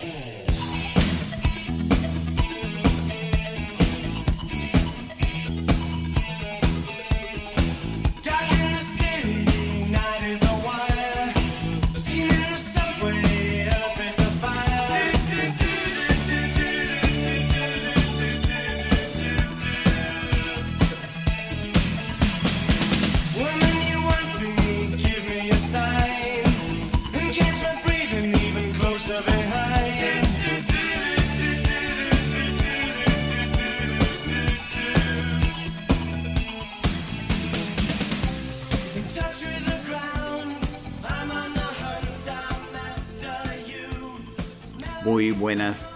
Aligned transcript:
Muy 0.00 0.37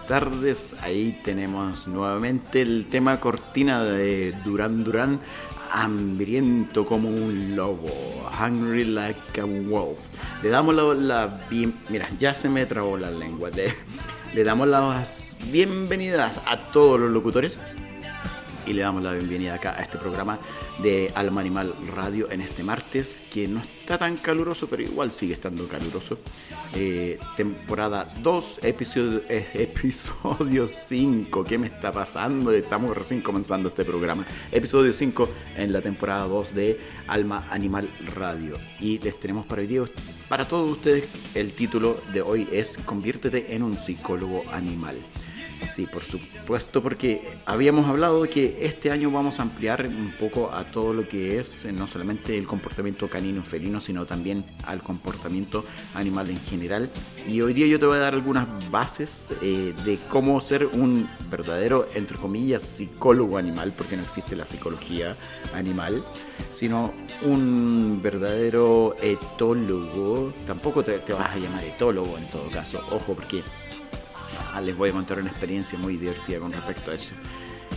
tardes, 0.07 0.75
ahí 0.81 1.19
tenemos 1.23 1.87
nuevamente 1.87 2.61
el 2.61 2.87
tema 2.89 3.19
cortina 3.19 3.83
de 3.83 4.33
Duran 4.43 4.83
Duran, 4.83 5.19
hambriento 5.71 6.85
como 6.85 7.09
un 7.09 7.55
lobo, 7.55 7.89
hungry 8.39 8.85
like 8.85 9.41
a 9.41 9.45
wolf. 9.45 9.99
Le 10.41 10.49
damos 10.49 10.75
la, 10.75 11.33
mira, 11.89 12.09
ya 12.19 12.33
se 12.33 12.49
me 12.49 12.65
trabó 12.65 12.97
la 12.97 13.09
lengua, 13.09 13.49
le, 13.49 13.73
le 14.33 14.43
damos 14.43 14.67
las 14.67 15.35
bienvenidas 15.51 16.41
a 16.45 16.57
todos 16.71 16.99
los 16.99 17.11
locutores 17.11 17.59
y 18.65 18.73
le 18.73 18.81
damos 18.81 19.03
la 19.03 19.11
bienvenida 19.11 19.55
acá 19.55 19.75
a 19.77 19.81
este 19.81 19.97
programa 19.97 20.39
de 20.81 21.11
Alma 21.15 21.41
Animal 21.41 21.73
Radio 21.95 22.31
en 22.31 22.41
este 22.41 22.63
martes, 22.63 23.21
que 23.31 23.47
no 23.47 23.59
está 23.59 23.97
tan 23.97 24.17
caluroso, 24.17 24.67
pero 24.67 24.81
igual 24.83 25.11
sigue 25.11 25.33
estando 25.33 25.67
caluroso. 25.67 26.19
Eh, 26.75 27.19
temporada 27.35 28.11
2, 28.21 28.59
episodio, 28.63 29.21
eh, 29.29 29.47
episodio 29.53 30.67
5. 30.67 31.43
¿Qué 31.43 31.57
me 31.57 31.67
está 31.67 31.91
pasando? 31.91 32.51
Estamos 32.51 32.95
recién 32.95 33.21
comenzando 33.21 33.69
este 33.69 33.85
programa. 33.85 34.25
Episodio 34.51 34.93
5 34.93 35.29
en 35.57 35.73
la 35.73 35.81
temporada 35.81 36.27
2 36.27 36.53
de 36.53 36.79
Alma 37.07 37.47
Animal 37.49 37.89
Radio. 38.15 38.55
Y 38.79 38.99
les 38.99 39.19
tenemos 39.19 39.45
para 39.45 39.61
hoy 39.61 39.67
día, 39.67 39.83
para 40.29 40.47
todos 40.47 40.71
ustedes, 40.71 41.07
el 41.35 41.51
título 41.53 41.99
de 42.13 42.21
hoy 42.21 42.47
es 42.51 42.77
Conviértete 42.85 43.55
en 43.55 43.63
un 43.63 43.75
psicólogo 43.75 44.43
animal. 44.51 44.97
Sí, 45.69 45.87
por 45.87 46.03
supuesto, 46.03 46.83
porque 46.83 47.21
habíamos 47.45 47.89
hablado 47.89 48.23
que 48.23 48.65
este 48.65 48.91
año 48.91 49.09
vamos 49.09 49.39
a 49.39 49.43
ampliar 49.43 49.87
un 49.87 50.13
poco 50.19 50.51
a 50.51 50.65
todo 50.65 50.93
lo 50.93 51.07
que 51.07 51.39
es 51.39 51.65
eh, 51.65 51.71
no 51.71 51.87
solamente 51.87 52.37
el 52.37 52.45
comportamiento 52.45 53.09
canino 53.09 53.41
felino, 53.43 53.81
sino 53.81 54.05
también 54.05 54.45
al 54.65 54.81
comportamiento 54.81 55.65
animal 55.95 56.29
en 56.29 56.39
general. 56.41 56.89
Y 57.27 57.41
hoy 57.41 57.53
día 57.53 57.65
yo 57.67 57.79
te 57.79 57.85
voy 57.85 57.97
a 57.97 58.01
dar 58.01 58.13
algunas 58.13 58.47
bases 58.69 59.33
eh, 59.41 59.73
de 59.85 59.97
cómo 60.09 60.39
ser 60.41 60.65
un 60.65 61.09
verdadero, 61.29 61.87
entre 61.95 62.17
comillas, 62.17 62.61
psicólogo 62.61 63.37
animal, 63.37 63.73
porque 63.75 63.97
no 63.97 64.03
existe 64.03 64.35
la 64.35 64.45
psicología 64.45 65.15
animal, 65.53 66.03
sino 66.51 66.93
un 67.23 67.99
verdadero 68.03 68.95
etólogo. 69.01 70.33
Tampoco 70.45 70.83
te, 70.83 70.99
te 70.99 71.13
vas 71.13 71.31
a 71.31 71.37
llamar 71.37 71.63
etólogo 71.63 72.17
en 72.17 72.25
todo 72.27 72.45
caso, 72.51 72.79
ojo, 72.91 73.13
porque 73.15 73.41
Ah, 74.53 74.61
les 74.61 74.77
voy 74.77 74.89
a 74.89 74.93
contar 74.93 75.19
una 75.19 75.29
experiencia 75.29 75.77
muy 75.79 75.97
divertida 75.97 76.39
con 76.39 76.51
respecto 76.51 76.91
a 76.91 76.93
eso. 76.93 77.13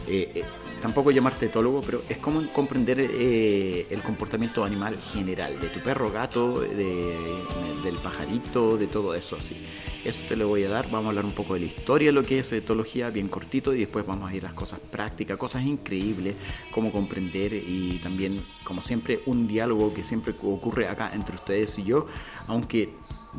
Eh, 0.06 0.30
eh, 0.34 0.44
tampoco 0.82 1.10
llamarte 1.10 1.46
etólogo, 1.46 1.80
pero 1.80 2.02
es 2.08 2.18
como 2.18 2.46
comprender 2.52 3.00
eh, 3.00 3.86
el 3.90 4.02
comportamiento 4.02 4.62
animal 4.62 4.96
general, 4.98 5.58
de 5.58 5.68
tu 5.68 5.80
perro, 5.80 6.12
gato, 6.12 6.60
del 6.60 7.98
pajarito, 8.02 8.76
de 8.76 8.86
todo 8.86 9.14
eso 9.14 9.36
así. 9.36 9.56
Eso 10.04 10.22
te 10.28 10.36
lo 10.36 10.48
voy 10.48 10.64
a 10.64 10.68
dar, 10.68 10.90
vamos 10.90 11.06
a 11.06 11.08
hablar 11.08 11.24
un 11.24 11.32
poco 11.32 11.54
de 11.54 11.60
la 11.60 11.66
historia, 11.66 12.12
lo 12.12 12.22
que 12.22 12.38
es 12.38 12.52
etología, 12.52 13.10
bien 13.10 13.28
cortito, 13.28 13.74
y 13.74 13.80
después 13.80 14.06
vamos 14.06 14.30
a 14.30 14.34
ir 14.34 14.44
a 14.44 14.48
las 14.48 14.54
cosas 14.56 14.78
prácticas, 14.78 15.36
cosas 15.36 15.64
increíbles, 15.64 16.36
cómo 16.70 16.92
comprender 16.92 17.54
y 17.54 17.98
también, 18.02 18.40
como 18.62 18.82
siempre, 18.82 19.20
un 19.26 19.48
diálogo 19.48 19.92
que 19.92 20.04
siempre 20.04 20.34
ocurre 20.40 20.88
acá 20.88 21.10
entre 21.14 21.36
ustedes 21.36 21.78
y 21.78 21.84
yo, 21.84 22.06
aunque 22.46 22.90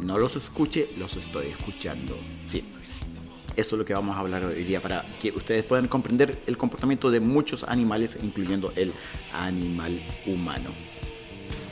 no 0.02 0.18
los 0.18 0.36
escuche, 0.36 0.90
los 0.98 1.16
estoy 1.16 1.48
escuchando. 1.48 2.18
Sí, 2.48 2.64
eso 3.58 3.76
es 3.76 3.80
lo 3.80 3.86
que 3.86 3.94
vamos 3.94 4.16
a 4.16 4.20
hablar 4.20 4.46
hoy 4.46 4.64
día 4.64 4.80
para 4.80 5.04
que 5.22 5.32
ustedes 5.32 5.64
puedan 5.64 5.88
comprender 5.88 6.38
el 6.46 6.58
comportamiento 6.58 7.12
de 7.12 7.20
muchos 7.20 7.64
animales, 7.64 8.20
incluyendo 8.22 8.72
el 8.76 8.94
animal 9.34 10.00
humano. 10.28 10.70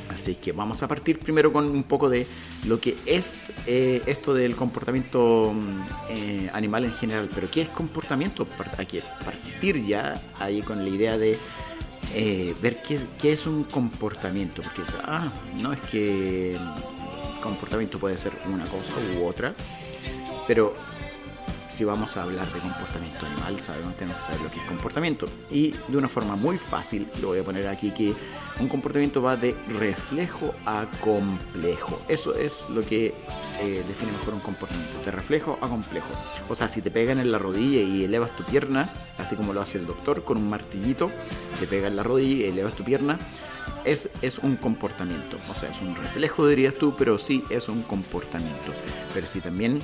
Así 0.09 0.35
que 0.35 0.51
vamos 0.51 0.81
a 0.81 0.87
partir 0.87 1.19
primero 1.19 1.51
con 1.51 1.69
un 1.69 1.83
poco 1.83 2.09
de 2.09 2.25
lo 2.65 2.79
que 2.79 2.95
es 3.05 3.51
eh, 3.67 4.01
esto 4.05 4.33
del 4.33 4.55
comportamiento 4.55 5.53
mm, 5.53 5.81
eh, 6.09 6.49
animal 6.53 6.85
en 6.85 6.93
general. 6.93 7.29
Pero 7.33 7.51
¿qué 7.51 7.63
es 7.63 7.69
comportamiento? 7.69 8.47
Hay 8.77 8.85
que 8.85 9.03
partir 9.23 9.85
ya 9.85 10.19
ahí 10.39 10.61
con 10.61 10.83
la 10.83 10.89
idea 10.89 11.17
de 11.17 11.37
eh, 12.13 12.55
ver 12.61 12.81
qué, 12.81 13.33
es 13.33 13.45
un 13.45 13.65
comportamiento. 13.65 14.61
Porque 14.63 14.83
ah, 15.03 15.31
no 15.61 15.73
es 15.73 15.81
que 15.81 16.57
comportamiento 17.43 17.99
puede 17.99 18.17
ser 18.17 18.31
una 18.51 18.65
cosa 18.65 18.93
u 19.19 19.25
otra. 19.25 19.53
Pero 20.47 20.75
si 21.75 21.83
vamos 21.83 22.15
a 22.15 22.23
hablar 22.23 22.51
de 22.53 22.59
comportamiento 22.61 23.25
animal, 23.25 23.59
sabemos 23.59 23.97
tenemos 23.97 24.19
que 24.19 24.27
saber 24.27 24.41
lo 24.41 24.49
que 24.49 24.59
es 24.59 24.65
comportamiento. 24.65 25.25
Y 25.51 25.73
de 25.89 25.97
una 25.97 26.07
forma 26.07 26.37
muy 26.37 26.57
fácil, 26.57 27.05
lo 27.21 27.29
voy 27.29 27.39
a 27.39 27.43
poner 27.43 27.67
aquí 27.67 27.91
que 27.91 28.13
un 28.61 28.69
comportamiento 28.69 29.21
va 29.21 29.35
de 29.35 29.53
reflejo 29.77 30.53
a 30.65 30.85
complejo. 31.01 32.01
Eso 32.07 32.33
es 32.33 32.65
lo 32.69 32.81
que 32.81 33.07
eh, 33.61 33.83
define 33.87 34.13
mejor 34.13 34.35
un 34.35 34.39
comportamiento, 34.39 35.03
de 35.03 35.11
reflejo 35.11 35.59
a 35.61 35.67
complejo. 35.67 36.07
O 36.47 36.55
sea, 36.55 36.69
si 36.69 36.81
te 36.81 36.91
pegan 36.91 37.19
en 37.19 37.29
la 37.29 37.39
rodilla 37.39 37.81
y 37.81 38.05
elevas 38.05 38.33
tu 38.37 38.45
pierna, 38.45 38.93
así 39.17 39.35
como 39.35 39.51
lo 39.51 39.59
hace 39.59 39.77
el 39.77 39.85
doctor 39.85 40.23
con 40.23 40.37
un 40.37 40.49
martillito, 40.49 41.11
te 41.59 41.67
pega 41.67 41.89
en 41.89 41.97
la 41.97 42.03
rodilla 42.03 42.45
y 42.45 42.49
elevas 42.49 42.73
tu 42.75 42.85
pierna, 42.85 43.19
es, 43.83 44.07
es, 44.21 44.39
un 44.39 44.55
comportamiento. 44.55 45.37
O 45.51 45.59
sea, 45.59 45.69
es 45.69 45.81
un 45.81 45.93
reflejo, 45.93 46.47
dirías 46.47 46.75
tú, 46.75 46.95
pero 46.97 47.19
sí 47.19 47.43
es 47.49 47.67
un 47.67 47.83
comportamiento. 47.83 48.71
Pero 49.13 49.27
si 49.27 49.41
también 49.41 49.81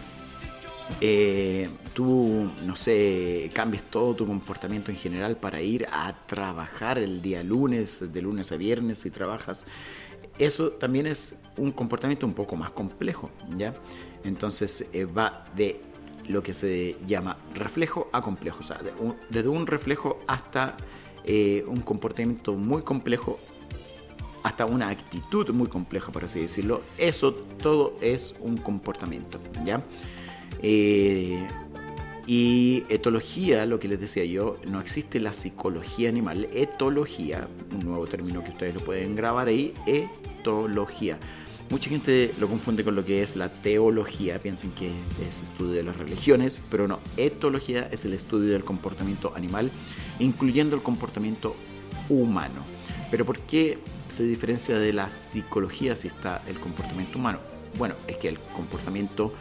eh, 1.00 1.70
tú, 1.94 2.52
no 2.64 2.76
sé, 2.76 3.50
cambies 3.54 3.84
todo 3.84 4.16
tu 4.16 4.28
comportamiento 4.28 4.92
en 4.92 4.98
general 4.98 5.38
para 5.38 5.62
ir 5.62 5.88
a 5.92 6.14
trabajar 6.26 6.98
el 6.98 7.22
día 7.22 7.44
lunes, 7.44 8.14
de 8.14 8.22
lunes 8.22 8.52
a 8.52 8.58
viernes, 8.58 9.00
si 9.00 9.12
trabajas, 9.12 9.66
eso 10.38 10.70
también 10.72 11.08
es 11.08 11.44
un 11.58 11.72
comportamiento 11.72 12.26
un 12.26 12.34
poco 12.34 12.56
más 12.56 12.72
complejo, 12.72 13.30
¿ya? 13.58 13.74
Entonces 14.24 14.90
eh, 14.94 15.06
va 15.06 15.46
de 15.56 15.82
lo 16.28 16.44
que 16.44 16.54
se 16.54 16.98
llama 17.08 17.38
reflejo 17.54 18.10
a 18.12 18.22
complejo, 18.22 18.60
o 18.60 18.64
sea, 18.64 18.80
desde 19.30 19.50
un 19.50 19.68
reflejo 19.68 20.20
hasta 20.28 20.78
eh, 21.24 21.64
un 21.68 21.82
comportamiento 21.82 22.54
muy 22.54 22.82
complejo 22.82 23.40
hasta 24.44 24.66
una 24.66 24.90
actitud 24.90 25.50
muy 25.50 25.68
compleja, 25.68 26.12
por 26.12 26.26
así 26.26 26.40
decirlo. 26.40 26.82
Eso 26.98 27.34
todo 27.34 27.96
es 28.02 28.36
un 28.40 28.58
comportamiento, 28.58 29.40
¿ya? 29.66 29.84
Eh, 30.62 31.40
y 32.28 32.84
etología, 32.90 33.66
lo 33.66 33.80
que 33.80 33.88
les 33.88 34.00
decía 34.00 34.24
yo, 34.26 34.58
no 34.66 34.80
existe 34.80 35.20
la 35.20 35.34
psicología 35.34 36.10
animal, 36.10 36.48
etología, 36.54 37.48
un 37.74 37.86
nuevo 37.86 38.08
término 38.08 38.44
que 38.44 38.52
ustedes 38.52 38.76
lo 38.76 38.82
pueden 38.82 39.16
grabar 39.16 39.48
ahí, 39.48 39.74
etología. 39.86 41.18
Mucha 41.70 41.90
gente 41.90 42.34
lo 42.40 42.48
confunde 42.48 42.84
con 42.84 42.96
lo 42.96 43.06
que 43.06 43.24
es 43.24 43.36
la 43.36 43.50
teología, 43.50 44.40
piensan 44.40 44.72
que 44.72 44.92
es 45.28 45.42
estudio 45.42 45.72
de 45.72 45.84
las 45.84 45.98
religiones, 45.98 46.62
pero 46.70 46.88
no, 46.88 47.00
etología 47.18 47.88
es 47.92 48.06
el 48.06 48.14
estudio 48.14 48.52
del 48.52 48.64
comportamiento 48.64 49.34
animal, 49.36 49.72
incluyendo 50.20 50.76
el 50.76 50.84
comportamiento 50.84 51.56
humano. 52.10 52.66
Pero 53.10 53.26
¿por 53.26 53.40
qué 53.40 53.80
se 54.10 54.24
diferencia 54.24 54.80
de 54.80 54.94
la 54.94 55.10
psicología 55.10 55.96
si 55.96 56.08
está 56.08 56.44
el 56.48 56.60
comportamiento 56.60 57.18
humano? 57.18 57.40
Bueno, 57.78 57.96
es 58.08 58.18
que 58.18 58.28
el 58.28 58.40
comportamiento 58.40 59.34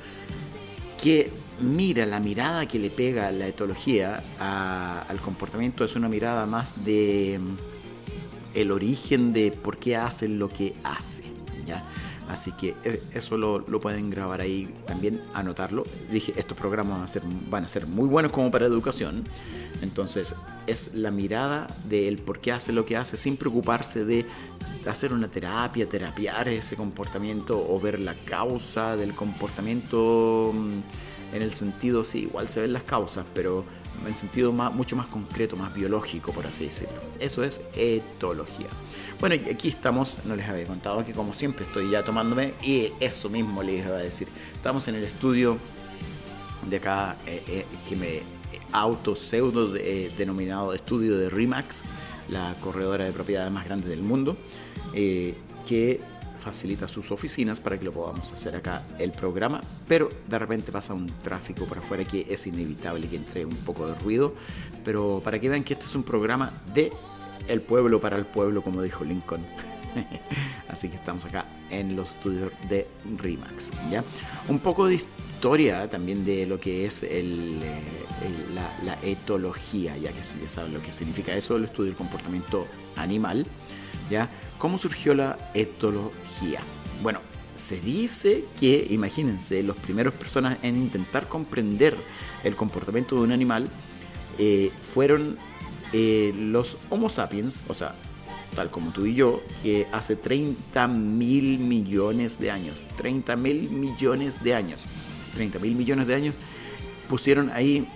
que 1.02 1.31
mira, 1.61 2.06
la 2.06 2.20
mirada 2.20 2.67
que 2.67 2.79
le 2.79 2.91
pega 2.91 3.31
la 3.31 3.47
etología 3.47 4.23
al 4.38 5.20
comportamiento 5.20 5.85
es 5.85 5.97
una 5.97 6.08
mirada 6.08 6.47
más 6.47 6.85
de 6.85 7.41
mm, 7.41 8.58
el 8.58 8.73
origen 8.73 9.32
de 9.32 9.52
por 9.52 9.79
qué 9.79 9.97
hace 9.97 10.29
lo 10.29 10.49
que 10.49 10.75
hace. 10.82 11.25
¿ya? 11.67 11.85
Así 12.31 12.53
que 12.53 12.77
eh, 12.85 13.03
eso 13.12 13.37
lo, 13.37 13.65
pueden 13.81 14.09
grabar 14.09 14.41
ahí 14.41 14.73
también, 14.87 15.21
anotarlo. 15.35 15.82
Dije, 16.12 16.32
estos 16.37 16.56
programas 16.56 16.94
van 16.94 17.03
a, 17.03 17.09
ser, 17.09 17.23
van 17.50 17.65
a 17.65 17.69
ser 17.69 17.88
muy 17.88 18.06
buenos 18.09 18.31
como 18.31 18.53
para 18.53 18.67
educación. 18.67 19.25
Entonces, 19.82 20.37
es 20.69 20.94
la 20.94 21.11
mirada 21.11 21.67
del 21.88 22.19
por 22.19 22.38
qué 22.38 22.53
hace 22.53 22.73
lo 22.73 22.87
que 22.87 22.97
hace 22.97 23.17
sin 23.17 23.37
preocuparse 23.37 24.05
de 24.05 24.25
hacer 24.87 25.12
una 25.12 25.27
terapia, 25.27 25.88
terapiar 25.88 26.49
ese 26.49 26.77
comportamiento 26.77 27.67
o 27.69 27.81
ver 27.81 27.99
la 27.99 28.15
causa 28.15 28.97
del 28.97 29.12
comportamiento 29.12 30.53
mm, 30.55 31.35
en 31.35 31.43
el 31.43 31.53
sentido, 31.53 32.05
sí, 32.05 32.21
igual 32.21 32.49
se 32.49 32.61
ven 32.61 32.73
las 32.73 32.85
causas, 32.85 33.25
pero 33.35 33.65
en 34.06 34.14
sentido 34.14 34.52
mucho 34.52 34.97
más 34.97 35.06
concreto, 35.06 35.56
más 35.56 35.75
biológico, 35.75 36.32
por 36.32 36.47
así 36.47 36.64
decirlo. 36.64 37.00
Eso 37.19 37.44
es 37.44 37.61
etología. 37.75 38.67
Bueno, 39.20 39.35
aquí 39.50 39.69
estamos, 39.69 40.25
no 40.25 40.35
les 40.35 40.49
había 40.49 40.67
contado 40.67 41.05
que 41.05 41.12
como 41.12 41.35
siempre 41.35 41.67
estoy 41.67 41.91
ya 41.91 42.02
tomándome, 42.02 42.55
y 42.62 42.93
eso 43.00 43.29
mismo 43.29 43.62
les 43.62 43.85
iba 43.85 43.97
a 43.97 44.00
decir. 44.00 44.29
Estamos 44.55 44.88
en 44.88 44.94
el 44.94 45.05
estudio 45.05 45.58
de 46.69 46.76
acá, 46.76 47.17
eh, 47.26 47.43
eh, 47.47 47.67
que 47.88 47.97
me 47.97 48.23
auto 48.73 49.17
pseudo 49.17 49.75
eh, 49.76 50.12
denominado 50.17 50.73
estudio 50.73 51.19
de 51.19 51.29
Remax, 51.29 51.82
la 52.29 52.55
corredora 52.62 53.05
de 53.05 53.12
propiedades 53.12 53.53
más 53.53 53.64
grande 53.64 53.88
del 53.88 54.00
mundo, 54.00 54.37
que 54.93 56.00
facilita 56.40 56.88
sus 56.88 57.10
oficinas 57.10 57.60
para 57.60 57.78
que 57.78 57.84
lo 57.84 57.92
podamos 57.92 58.32
hacer 58.32 58.56
acá 58.56 58.82
el 58.98 59.12
programa, 59.12 59.60
pero 59.87 60.08
de 60.26 60.38
repente 60.38 60.72
pasa 60.72 60.94
un 60.94 61.06
tráfico 61.22 61.66
por 61.66 61.78
afuera 61.78 62.04
que 62.04 62.26
es 62.28 62.46
inevitable 62.46 63.08
que 63.08 63.16
entre 63.16 63.44
un 63.44 63.56
poco 63.56 63.87
de 63.87 63.94
ruido, 63.96 64.34
pero 64.84 65.20
para 65.22 65.38
que 65.38 65.48
vean 65.48 65.62
que 65.62 65.75
este 65.75 65.84
es 65.84 65.94
un 65.94 66.02
programa 66.02 66.50
de 66.75 66.92
el 67.48 67.62
pueblo 67.62 68.00
para 68.00 68.16
el 68.16 68.26
pueblo, 68.26 68.62
como 68.62 68.82
dijo 68.82 69.04
Lincoln. 69.04 69.44
Así 70.69 70.88
que 70.88 70.96
estamos 70.96 71.25
acá 71.25 71.46
en 71.70 71.96
los 71.96 72.12
estudios 72.12 72.52
de 72.69 72.86
Remax. 73.16 73.70
¿ya? 73.90 74.04
Un 74.48 74.58
poco 74.58 74.86
de 74.86 74.94
historia 74.94 75.88
también 75.90 76.25
de 76.25 76.46
lo 76.46 76.60
que 76.60 76.86
es 76.86 77.02
el, 77.02 77.60
eh, 77.62 77.81
la, 78.84 78.98
etología, 79.02 79.96
ya 79.96 80.10
que 80.10 80.20
ya 80.20 80.48
saben 80.48 80.75
lo 80.75 80.82
que 80.82 80.93
significa 80.93 81.34
eso, 81.34 81.56
el 81.56 81.64
estudio 81.64 81.88
del 81.88 81.96
comportamiento 81.96 82.66
animal. 82.96 83.46
¿ya? 84.10 84.28
¿Cómo 84.60 84.76
surgió 84.76 85.14
la 85.14 85.38
etología? 85.54 86.60
Bueno, 87.02 87.20
se 87.54 87.80
dice 87.80 88.44
que, 88.60 88.86
imagínense, 88.90 89.62
las 89.62 89.78
primeras 89.78 90.12
personas 90.12 90.58
en 90.62 90.76
intentar 90.76 91.28
comprender 91.28 91.96
el 92.44 92.54
comportamiento 92.56 93.16
de 93.16 93.22
un 93.22 93.32
animal 93.32 93.68
eh, 94.38 94.70
fueron 94.92 95.38
eh, 95.94 96.34
los 96.36 96.76
Homo 96.90 97.08
sapiens, 97.08 97.62
o 97.68 97.74
sea, 97.74 97.94
tal 98.54 98.70
como 98.70 98.92
tú 98.92 99.06
y 99.06 99.14
yo, 99.14 99.40
que 99.62 99.86
hace 99.92 100.14
30 100.14 100.88
mil 100.88 101.58
millones 101.60 102.38
de 102.38 102.50
años, 102.50 102.82
30 102.98 103.36
mil 103.36 103.70
millones 103.70 104.44
de 104.44 104.54
años, 104.54 104.82
30 105.36 105.58
mil 105.58 105.74
millones 105.74 106.06
de 106.06 106.14
años, 106.14 106.34
pusieron 107.08 107.48
ahí 107.54 107.88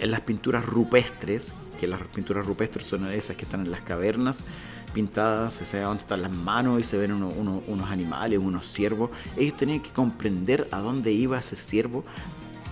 en 0.00 0.10
las 0.10 0.20
pinturas 0.20 0.66
rupestres, 0.66 1.54
que 1.80 1.86
las 1.86 2.02
pinturas 2.08 2.46
rupestres 2.46 2.84
son 2.84 3.10
esas 3.10 3.36
que 3.36 3.44
están 3.46 3.62
en 3.62 3.70
las 3.70 3.80
cavernas, 3.80 4.44
pintadas, 4.90 5.54
se 5.54 5.76
ve 5.76 5.82
dónde 5.82 6.02
están 6.02 6.22
las 6.22 6.32
manos 6.32 6.80
y 6.80 6.84
se 6.84 6.96
ven 6.96 7.12
unos 7.12 7.90
animales, 7.90 8.38
unos 8.38 8.66
ciervos. 8.66 9.10
Ellos 9.36 9.56
tenían 9.56 9.80
que 9.80 9.90
comprender 9.90 10.68
a 10.70 10.78
dónde 10.78 11.12
iba 11.12 11.38
ese 11.38 11.56
ciervo, 11.56 12.04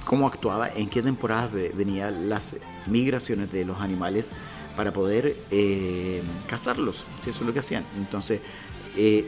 cómo 0.05 0.27
actuaba, 0.27 0.69
en 0.69 0.89
qué 0.89 1.03
temporadas 1.03 1.53
venían 1.53 2.29
las 2.29 2.57
migraciones 2.87 3.51
de 3.53 3.65
los 3.65 3.81
animales 3.81 4.31
para 4.77 4.93
poder 4.93 5.35
eh, 5.51 6.23
cazarlos, 6.47 7.05
si 7.23 7.31
eso 7.31 7.41
es 7.41 7.47
lo 7.47 7.53
que 7.53 7.61
hacían. 7.61 7.85
Entonces, 7.97 8.41
eh, 8.97 9.25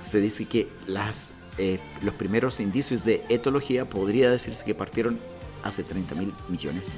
se 0.00 0.20
dice 0.20 0.44
que 0.44 0.68
las, 0.86 1.34
eh, 1.56 1.80
los 2.02 2.14
primeros 2.14 2.60
indicios 2.60 3.04
de 3.04 3.24
etología 3.28 3.88
podría 3.88 4.30
decirse 4.30 4.64
que 4.64 4.74
partieron 4.74 5.18
hace 5.64 5.82
30 5.82 6.14
mil 6.14 6.32
millones 6.48 6.92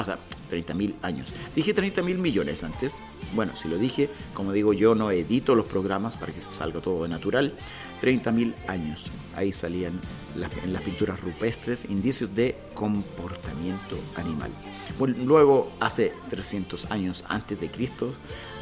o 0.00 0.04
sea, 0.04 0.18
30 0.50 0.74
mil 0.74 0.94
años. 1.02 1.32
Dije 1.54 1.74
30 1.74 2.02
mil 2.02 2.18
millones 2.18 2.62
antes. 2.64 2.98
Bueno, 3.34 3.56
si 3.56 3.68
lo 3.68 3.78
dije, 3.78 4.10
como 4.34 4.52
digo, 4.52 4.72
yo 4.72 4.94
no 4.94 5.10
edito 5.10 5.54
los 5.54 5.66
programas 5.66 6.16
para 6.16 6.32
que 6.32 6.40
salga 6.48 6.80
todo 6.80 7.06
natural. 7.08 7.54
30 8.00 8.32
mil 8.32 8.54
años. 8.68 9.10
Ahí 9.34 9.52
salían 9.52 9.98
en 10.62 10.72
las 10.72 10.82
pinturas 10.82 11.20
rupestres 11.20 11.86
indicios 11.86 12.34
de 12.34 12.56
comportamiento 12.74 13.98
animal. 14.16 14.50
Bueno, 14.98 15.16
luego, 15.24 15.72
hace 15.80 16.12
300 16.30 16.90
años 16.90 17.24
antes 17.28 17.60
de 17.60 17.70
Cristo, 17.70 18.12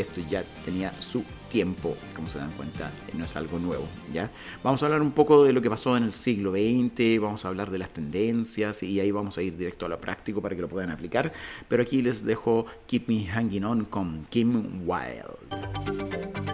esto 0.00 0.20
ya 0.28 0.44
tenía 0.64 0.92
su 1.00 1.24
tiempo, 1.50 1.96
como 2.14 2.28
se 2.28 2.38
dan 2.38 2.50
cuenta, 2.52 2.90
no 3.14 3.24
es 3.24 3.36
algo 3.36 3.58
nuevo, 3.58 3.86
¿ya? 4.12 4.30
Vamos 4.62 4.82
a 4.82 4.86
hablar 4.86 5.02
un 5.02 5.12
poco 5.12 5.44
de 5.44 5.52
lo 5.52 5.62
que 5.62 5.70
pasó 5.70 5.96
en 5.96 6.04
el 6.04 6.12
siglo 6.12 6.52
XX, 6.52 7.20
vamos 7.20 7.44
a 7.44 7.48
hablar 7.48 7.70
de 7.70 7.78
las 7.78 7.90
tendencias 7.90 8.82
y 8.82 9.00
ahí 9.00 9.10
vamos 9.10 9.38
a 9.38 9.42
ir 9.42 9.56
directo 9.56 9.86
a 9.86 9.88
lo 9.88 10.00
práctico 10.00 10.42
para 10.42 10.54
que 10.54 10.62
lo 10.62 10.68
puedan 10.68 10.90
aplicar, 10.90 11.32
pero 11.68 11.82
aquí 11.82 12.02
les 12.02 12.24
dejo 12.24 12.66
Keep 12.86 13.08
Me 13.08 13.26
Hanging 13.26 13.64
On 13.64 13.84
con 13.86 14.26
Kim 14.30 14.86
Wilde. 14.86 16.47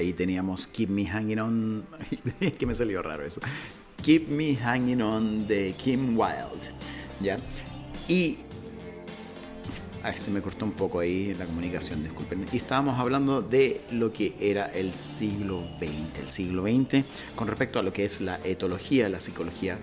Ahí 0.00 0.14
teníamos 0.14 0.66
Keep 0.66 0.88
Me 0.88 1.06
Hanging 1.06 1.38
On, 1.40 1.84
que 2.58 2.66
me 2.66 2.74
salió 2.74 3.02
raro 3.02 3.24
eso. 3.24 3.40
Keep 4.02 4.28
Me 4.28 4.56
Hanging 4.56 5.02
On 5.02 5.46
de 5.46 5.74
Kim 5.76 6.18
Wilde, 6.18 6.70
¿ya? 7.20 7.36
Y 8.08 8.38
Ay, 10.02 10.14
se 10.16 10.30
me 10.30 10.40
cortó 10.40 10.64
un 10.64 10.72
poco 10.72 11.00
ahí 11.00 11.34
la 11.34 11.44
comunicación, 11.44 12.02
disculpen. 12.02 12.46
Y 12.50 12.56
estábamos 12.56 12.98
hablando 12.98 13.42
de 13.42 13.82
lo 13.90 14.14
que 14.14 14.34
era 14.40 14.64
el 14.66 14.94
siglo 14.94 15.62
XX. 15.78 16.22
El 16.22 16.28
siglo 16.30 16.62
XX 16.62 17.04
con 17.36 17.48
respecto 17.48 17.78
a 17.78 17.82
lo 17.82 17.92
que 17.92 18.06
es 18.06 18.22
la 18.22 18.40
etología, 18.42 19.10
la 19.10 19.20
psicología 19.20 19.78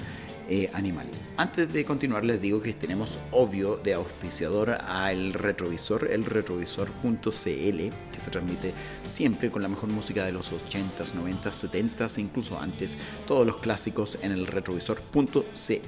eh, 0.49 0.69
animal. 0.73 1.07
Antes 1.35 1.71
de 1.71 1.83
continuar 1.83 2.23
les 2.23 2.41
digo 2.41 2.61
que 2.61 2.73
tenemos 2.73 3.19
obvio 3.31 3.77
de 3.77 3.93
auspiciador 3.93 4.71
al 4.71 5.33
retrovisor, 5.33 6.09
el 6.11 6.23
retrovisor.cl, 6.23 7.29
que 7.31 8.19
se 8.19 8.31
transmite 8.31 8.73
siempre 9.05 9.51
con 9.51 9.61
la 9.61 9.67
mejor 9.67 9.89
música 9.89 10.25
de 10.25 10.31
los 10.31 10.51
80s, 10.51 11.13
90s, 11.13 11.69
70s, 11.69 12.19
incluso 12.19 12.59
antes, 12.59 12.97
todos 13.27 13.45
los 13.45 13.57
clásicos 13.57 14.17
en 14.21 14.31
el 14.31 14.47
retrovisor.cl. 14.47 15.33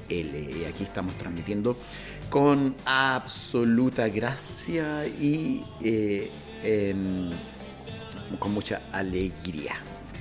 Y 0.10 0.66
aquí 0.66 0.84
estamos 0.84 1.14
transmitiendo 1.18 1.78
con 2.30 2.76
absoluta 2.86 4.08
gracia 4.10 5.08
y 5.08 5.64
eh, 5.82 6.30
con 8.38 8.54
mucha 8.54 8.82
alegría, 8.92 9.76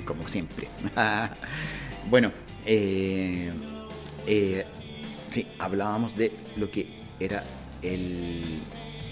como 0.05 0.29
siempre. 0.29 0.69
bueno, 2.09 2.33
eh, 2.65 3.53
eh, 4.31 4.67
sí, 5.31 5.47
hablábamos 5.59 6.15
de 6.15 6.31
lo 6.57 6.71
que 6.71 6.87
era 7.19 7.43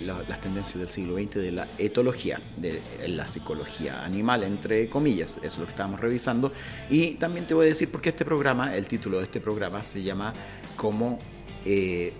las 0.01 0.41
tendencias 0.43 0.79
del 0.79 0.91
siglo 0.91 1.17
XX 1.17 1.37
de 1.37 1.53
la 1.53 1.67
etología, 1.79 2.39
de 2.57 2.83
la 3.09 3.27
psicología 3.27 4.05
animal, 4.05 4.43
entre 4.43 4.91
comillas, 4.91 5.39
eso 5.39 5.47
es 5.47 5.59
lo 5.59 5.65
que 5.65 5.71
estábamos 5.71 6.01
revisando. 6.01 6.53
Y 6.91 7.15
también 7.15 7.47
te 7.47 7.55
voy 7.55 7.65
a 7.65 7.69
decir 7.71 7.91
por 7.91 8.03
qué 8.03 8.11
este 8.11 8.27
programa, 8.27 8.77
el 8.77 8.87
título 8.89 9.17
de 9.17 9.25
este 9.25 9.41
programa 9.41 9.83
se 9.83 10.03
llama 10.03 10.35
Cómo 10.77 11.19
eh, 11.65 12.13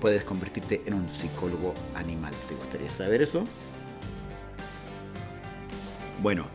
puedes 0.00 0.24
convertirte 0.24 0.80
en 0.86 0.94
un 0.94 1.10
psicólogo 1.10 1.74
animal. 1.94 2.32
¿Te 2.48 2.54
gustaría 2.54 2.90
saber 2.90 3.20
eso? 3.20 3.44
Bueno, 6.22 6.46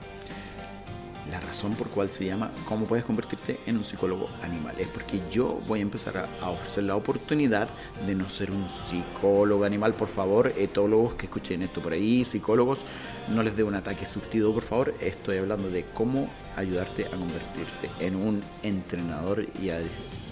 la 1.31 1.39
razón 1.39 1.73
por 1.73 1.89
cual 1.89 2.11
se 2.11 2.25
llama 2.25 2.51
cómo 2.65 2.85
puedes 2.85 3.05
convertirte 3.05 3.59
en 3.65 3.77
un 3.77 3.83
psicólogo 3.83 4.27
animal. 4.41 4.75
Es 4.77 4.87
porque 4.87 5.21
yo 5.31 5.59
voy 5.67 5.79
a 5.79 5.83
empezar 5.83 6.17
a, 6.41 6.49
ofrecer 6.49 6.83
la 6.85 6.95
oportunidad 6.95 7.69
de 8.05 8.15
no 8.15 8.29
ser 8.29 8.51
un 8.51 8.67
psicólogo 8.67 9.65
animal. 9.65 9.93
Por 9.93 10.07
favor 10.07 10.53
etólogos 10.57 11.15
que 11.15 11.25
escuchen 11.25 11.61
esto 11.61 11.81
por 11.81 11.93
ahí 11.93 12.23
psicólogos 12.25 12.85
no 13.33 13.43
les 13.43 13.55
dé 13.57 13.63
un 13.63 13.75
ataque 13.75 14.05
surtido 14.05 14.53
por 14.53 14.63
favor. 14.63 14.93
Estoy 15.01 15.37
hablando 15.37 15.69
de 15.69 15.83
cómo 15.83 16.29
ayudarte 16.55 17.05
a 17.05 17.11
convertirte 17.11 17.89
en 17.99 18.15
un 18.15 18.41
entrenador 18.63 19.45
y 19.61 19.69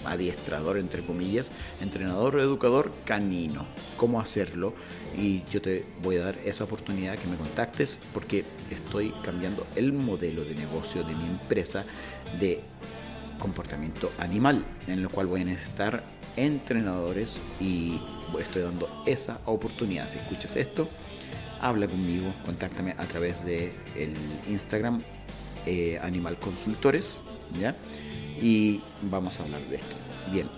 adiestrador, 0.06 0.78
entre 0.78 1.02
comillas, 1.02 1.50
entrenador 1.80 2.38
educador 2.40 2.92
canino. 3.04 3.66
¿Cómo 3.96 4.20
hacerlo? 4.20 4.74
Y 5.16 5.42
yo 5.50 5.62
te 5.62 5.84
voy 6.02 6.16
a 6.16 6.24
dar 6.24 6.38
esa 6.44 6.64
oportunidad 6.64 7.16
que 7.16 7.28
me 7.28 7.36
contactes 7.36 8.00
porque 8.12 8.44
estoy 8.70 9.12
cambiando 9.22 9.66
el 9.76 9.92
modelo 9.92 10.44
de 10.44 10.54
negocio 10.54 11.02
de 11.04 11.14
mi 11.14 11.24
empresa 11.24 11.84
de 12.38 12.60
comportamiento 13.38 14.10
animal, 14.18 14.64
en 14.86 14.98
el 14.98 15.08
cual 15.08 15.26
voy 15.26 15.42
a 15.42 15.44
necesitar 15.44 16.02
entrenadores 16.36 17.38
y 17.60 18.00
estoy 18.40 18.62
dando 18.62 19.02
esa 19.06 19.40
oportunidad. 19.46 20.08
Si 20.08 20.18
escuchas 20.18 20.56
esto, 20.56 20.88
habla 21.60 21.86
conmigo, 21.86 22.32
contáctame 22.44 22.92
a 22.92 23.04
través 23.06 23.44
de 23.44 23.72
el 23.96 24.14
Instagram 24.48 25.02
eh, 25.66 25.98
Animal 26.02 26.38
Consultores, 26.38 27.22
¿ya? 27.60 27.74
Y 28.40 28.80
vamos 29.02 29.40
a 29.40 29.44
hablar 29.44 29.62
de 29.62 29.76
esto. 29.76 29.96
Bien, 30.32 30.48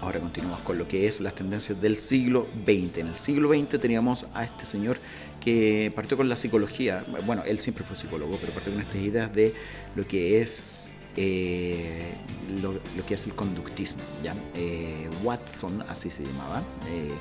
ahora 0.00 0.20
continuamos 0.20 0.60
con 0.60 0.78
lo 0.78 0.88
que 0.88 1.06
es 1.06 1.20
las 1.20 1.34
tendencias 1.34 1.80
del 1.80 1.96
siglo 1.96 2.46
XX. 2.64 2.98
En 2.98 3.06
el 3.08 3.16
siglo 3.16 3.50
XX 3.50 3.80
teníamos 3.80 4.26
a 4.34 4.44
este 4.44 4.66
señor 4.66 4.98
que 5.40 5.92
partió 5.94 6.16
con 6.16 6.28
la 6.28 6.36
psicología, 6.36 7.04
bueno, 7.24 7.42
él 7.46 7.60
siempre 7.60 7.84
fue 7.84 7.96
psicólogo, 7.96 8.36
pero 8.40 8.52
partió 8.52 8.72
con 8.72 8.82
estas 8.82 8.96
ideas 8.96 9.34
de 9.34 9.54
lo 9.94 10.06
que 10.06 10.40
es 10.40 10.90
eh, 11.16 12.12
lo, 12.60 12.74
que 13.06 13.14
es 13.14 13.26
el 13.26 13.34
conductismo. 13.34 14.02
¿ya? 14.22 14.34
Eh, 14.54 15.08
Watson, 15.22 15.84
así 15.88 16.10
se 16.10 16.24
llamaba, 16.24 16.62
eh, 16.88 17.12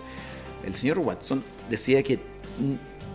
el 0.65 0.75
señor 0.75 0.99
Watson 0.99 1.43
decía 1.69 2.03
que 2.03 2.19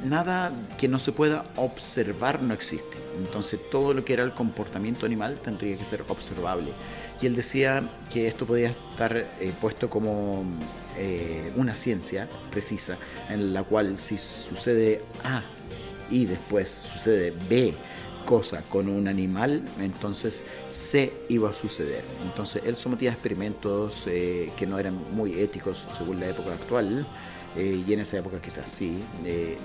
nada 0.05 0.53
que 0.79 0.89
no 0.89 0.99
se 0.99 1.13
pueda 1.13 1.45
observar 1.57 2.43
no 2.43 2.55
existe. 2.55 2.97
Entonces 3.17 3.61
todo 3.71 3.95
lo 3.95 4.05
que 4.05 4.13
era 4.15 4.25
el 4.25 4.33
comportamiento 4.33 5.07
animal 5.07 5.39
tendría 5.41 5.77
que 5.77 5.85
ser 5.85 6.05
observable. 6.09 6.71
Y 7.21 7.27
él 7.27 7.37
decía 7.37 7.89
que 8.13 8.27
esto 8.27 8.47
podía 8.47 8.71
estar 8.71 9.17
eh, 9.17 9.53
puesto 9.61 9.89
como 9.89 10.43
eh, 10.97 11.53
una 11.57 11.75
ciencia 11.77 12.29
precisa, 12.51 12.97
en 13.29 13.55
la 13.55 13.63
cual 13.63 13.99
si 13.99 14.19
sucede 14.19 15.03
A 15.23 15.43
y 16.11 16.27
después 16.27 16.83
sucede 16.93 17.33
B 17.49 17.75
cosa 18.25 18.63
con 18.69 18.89
un 18.89 19.09
animal, 19.09 19.63
entonces 19.81 20.43
C 20.69 21.13
iba 21.29 21.51
a 21.51 21.53
suceder. 21.53 22.05
Entonces 22.23 22.63
él 22.65 22.77
sometía 22.77 23.11
experimentos 23.11 24.05
eh, 24.07 24.53
que 24.57 24.67
no 24.67 24.79
eran 24.79 24.97
muy 25.13 25.41
éticos 25.41 25.87
según 25.97 26.21
la 26.21 26.29
época 26.29 26.53
actual 26.53 27.07
eh, 27.57 27.85
y 27.87 27.93
en 27.93 28.01
esa 28.01 28.19
época 28.19 28.41
quizás 28.41 28.69
sí, 28.69 28.99
eh, 29.25 29.59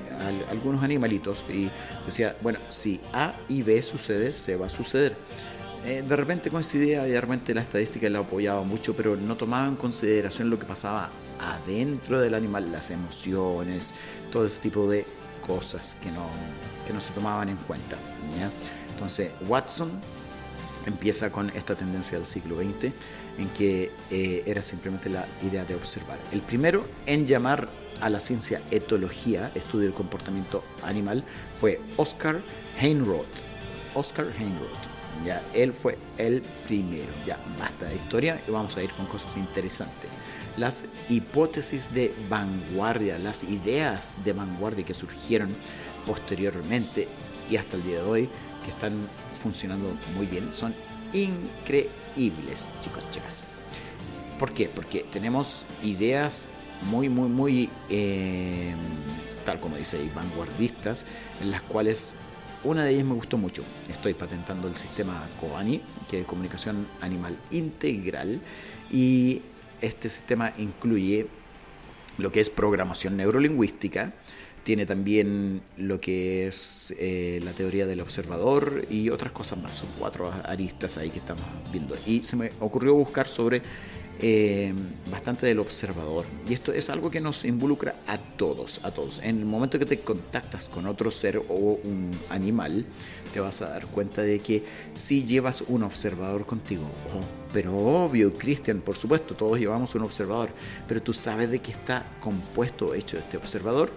algunos 0.49 0.83
animalitos, 0.83 1.43
y 1.49 1.69
decía, 2.05 2.35
bueno, 2.41 2.59
si 2.69 2.99
A 3.13 3.33
y 3.47 3.61
B 3.61 3.81
sucede, 3.81 4.33
C 4.33 4.55
va 4.57 4.67
a 4.67 4.69
suceder. 4.69 5.15
Eh, 5.85 6.03
de 6.07 6.15
repente 6.15 6.49
coincidía 6.49 7.07
y 7.07 7.11
de 7.11 7.21
repente 7.21 7.53
la 7.53 7.61
estadística 7.61 8.09
la 8.09 8.19
apoyaba 8.19 8.63
mucho, 8.63 8.93
pero 8.93 9.15
no 9.15 9.37
tomaba 9.37 9.67
en 9.67 9.75
consideración 9.75 10.49
lo 10.49 10.59
que 10.59 10.65
pasaba 10.65 11.09
adentro 11.39 12.19
del 12.19 12.33
animal, 12.33 12.71
las 12.71 12.91
emociones, 12.91 13.93
todo 14.31 14.45
ese 14.45 14.59
tipo 14.59 14.89
de 14.89 15.05
cosas 15.45 15.95
que 16.01 16.11
no, 16.11 16.27
que 16.85 16.93
no 16.93 16.99
se 16.99 17.11
tomaban 17.11 17.47
en 17.49 17.57
cuenta. 17.57 17.95
Entonces, 18.91 19.31
Watson 19.47 19.91
empieza 20.87 21.31
con 21.31 21.49
esta 21.51 21.75
tendencia 21.75 22.17
del 22.17 22.25
siglo 22.25 22.57
XX 22.57 22.93
en 23.37 23.49
que 23.55 23.91
eh, 24.09 24.43
era 24.45 24.63
simplemente 24.63 25.09
la 25.09 25.25
idea 25.43 25.65
de 25.65 25.75
observar. 25.75 26.17
El 26.31 26.41
primero 26.41 26.85
en 27.05 27.27
llamar 27.27 27.69
a 28.01 28.09
la 28.09 28.19
ciencia 28.19 28.61
etología, 28.71 29.51
estudio 29.53 29.85
del 29.85 29.93
comportamiento 29.93 30.63
animal, 30.83 31.23
fue 31.59 31.79
Oscar 31.97 32.41
Heinroth. 32.79 33.25
Oscar 33.93 34.27
Heinroth. 34.39 34.87
Ya, 35.25 35.41
él 35.53 35.73
fue 35.73 35.97
el 36.17 36.41
primero. 36.67 37.11
Ya, 37.25 37.39
basta 37.59 37.85
de 37.85 37.95
historia 37.95 38.41
y 38.47 38.51
vamos 38.51 38.77
a 38.77 38.83
ir 38.83 38.91
con 38.91 39.07
cosas 39.07 39.35
interesantes. 39.35 40.09
Las 40.57 40.85
hipótesis 41.09 41.93
de 41.93 42.13
vanguardia, 42.29 43.17
las 43.19 43.43
ideas 43.43 44.17
de 44.23 44.33
vanguardia 44.33 44.85
que 44.85 44.93
surgieron 44.93 45.49
posteriormente 46.05 47.07
y 47.49 47.57
hasta 47.57 47.77
el 47.77 47.83
día 47.83 47.97
de 47.97 48.03
hoy, 48.03 48.29
que 48.63 48.71
están 48.71 48.93
funcionando 49.47 49.95
muy 50.17 50.25
bien, 50.25 50.51
son 50.51 50.75
increíbles, 51.13 52.73
chicos, 52.81 53.09
chicas. 53.11 53.49
¿Por 54.37 54.51
qué? 54.51 54.67
Porque 54.67 55.05
tenemos 55.09 55.65
ideas 55.83 56.49
muy, 56.89 57.07
muy, 57.07 57.29
muy, 57.29 57.69
eh, 57.89 58.73
tal 59.45 59.61
como 59.61 59.77
dice 59.77 59.97
ahí, 59.97 60.11
vanguardistas, 60.13 61.05
en 61.41 61.51
las 61.51 61.61
cuales 61.61 62.13
una 62.65 62.83
de 62.83 62.91
ellas 62.91 63.05
me 63.05 63.13
gustó 63.13 63.37
mucho. 63.37 63.63
Estoy 63.89 64.15
patentando 64.15 64.67
el 64.67 64.75
sistema 64.75 65.29
Kobani, 65.39 65.81
que 66.09 66.19
es 66.19 66.25
comunicación 66.25 66.85
animal 66.99 67.37
integral, 67.51 68.41
y 68.91 69.41
este 69.79 70.09
sistema 70.09 70.51
incluye 70.57 71.27
lo 72.17 72.33
que 72.33 72.41
es 72.41 72.49
programación 72.49 73.15
neurolingüística, 73.15 74.13
tiene 74.67 74.85
también 74.85 75.61
lo 75.77 76.01
que 76.01 76.45
es 76.45 76.93
eh, 76.99 77.39
la 77.41 77.53
teoría 77.53 77.85
del 77.85 78.01
observador 78.01 78.85
y 78.89 79.09
otras 79.09 79.31
cosas 79.31 79.57
más. 79.59 79.77
Son 79.77 79.87
cuatro 79.97 80.29
aristas 80.43 80.97
ahí 80.97 81.09
que 81.09 81.19
estamos 81.19 81.45
viendo. 81.71 81.95
Y 82.05 82.21
se 82.25 82.35
me 82.35 82.51
ocurrió 82.59 82.93
buscar 82.93 83.29
sobre 83.29 83.61
eh, 84.19 84.73
bastante 85.09 85.45
del 85.45 85.59
observador. 85.59 86.25
Y 86.49 86.53
esto 86.53 86.73
es 86.73 86.89
algo 86.89 87.09
que 87.09 87.21
nos 87.21 87.45
involucra 87.45 87.95
a 88.07 88.17
todos, 88.17 88.83
a 88.83 88.91
todos. 88.91 89.21
En 89.23 89.37
el 89.37 89.45
momento 89.45 89.79
que 89.79 89.85
te 89.85 89.99
contactas 89.99 90.67
con 90.67 90.85
otro 90.85 91.11
ser 91.11 91.37
o 91.37 91.79
un 91.81 92.11
animal, 92.29 92.85
te 93.33 93.39
vas 93.39 93.61
a 93.61 93.69
dar 93.69 93.87
cuenta 93.87 94.21
de 94.21 94.39
que 94.39 94.65
si 94.93 95.23
llevas 95.23 95.63
un 95.69 95.83
observador 95.83 96.45
contigo, 96.45 96.83
oh, 97.13 97.23
pero 97.53 97.73
obvio, 97.73 98.33
Cristian, 98.33 98.81
por 98.81 98.97
supuesto, 98.97 99.33
todos 99.33 99.59
llevamos 99.59 99.95
un 99.95 100.01
observador, 100.01 100.49
pero 100.89 101.01
tú 101.01 101.13
sabes 101.13 101.49
de 101.49 101.59
qué 101.59 101.71
está 101.71 102.05
compuesto, 102.19 102.93
hecho 102.93 103.17
este 103.17 103.37
observador 103.37 103.91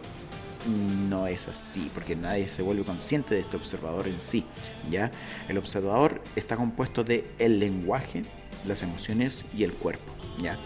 no 1.08 1.26
es 1.26 1.48
así, 1.48 1.90
porque 1.94 2.16
nadie 2.16 2.48
se 2.48 2.62
vuelve 2.62 2.84
consciente 2.84 3.34
de 3.34 3.40
este 3.40 3.56
observador 3.56 4.08
en 4.08 4.20
sí, 4.20 4.44
¿ya? 4.90 5.10
El 5.48 5.58
observador 5.58 6.22
está 6.36 6.56
compuesto 6.56 7.04
de 7.04 7.24
el 7.38 7.58
lenguaje, 7.58 8.24
las 8.66 8.82
emociones 8.82 9.44
y 9.56 9.64
el 9.64 9.72
cuerpo, 9.72 10.12
¿ya? 10.42 10.58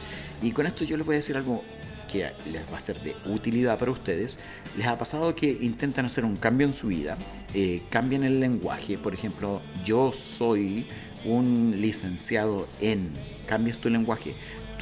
Y 0.42 0.52
con 0.52 0.66
esto 0.66 0.84
yo 0.84 0.96
les 0.96 1.06
voy 1.06 1.14
a 1.14 1.18
decir 1.18 1.36
algo 1.36 1.62
que 2.10 2.32
les 2.50 2.62
va 2.72 2.76
a 2.76 2.80
ser 2.80 3.00
de 3.00 3.16
utilidad 3.26 3.78
para 3.78 3.90
ustedes. 3.90 4.38
¿Les 4.76 4.86
ha 4.86 4.96
pasado 4.98 5.34
que 5.34 5.50
intentan 5.60 6.06
hacer 6.06 6.24
un 6.24 6.36
cambio 6.36 6.66
en 6.66 6.72
su 6.72 6.88
vida? 6.88 7.16
Eh, 7.54 7.82
cambian 7.90 8.24
el 8.24 8.40
lenguaje, 8.40 8.98
por 8.98 9.14
ejemplo, 9.14 9.62
yo 9.84 10.12
soy 10.12 10.86
un 11.24 11.74
licenciado 11.80 12.68
en, 12.80 13.10
cambias 13.46 13.78
tu 13.78 13.88
lenguaje, 13.90 14.34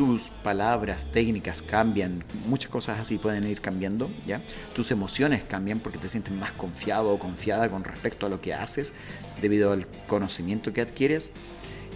tus 0.03 0.31
palabras 0.43 1.07
técnicas 1.13 1.63
cambian, 1.63 2.25
muchas 2.49 2.73
cosas 2.73 2.99
así 2.99 3.19
pueden 3.19 3.49
ir 3.49 3.61
cambiando, 3.61 4.11
¿ya? 4.27 4.43
Tus 4.75 4.91
emociones 4.91 5.45
cambian 5.45 5.79
porque 5.79 5.97
te 5.97 6.09
sientes 6.09 6.35
más 6.35 6.51
confiado 6.51 7.11
o 7.11 7.21
confiada 7.21 7.71
con 7.71 7.85
respecto 7.85 8.27
a 8.27 8.29
lo 8.29 8.41
que 8.41 8.53
haces 8.53 8.95
debido 9.41 9.71
al 9.71 9.87
conocimiento 10.09 10.73
que 10.73 10.81
adquieres. 10.81 11.31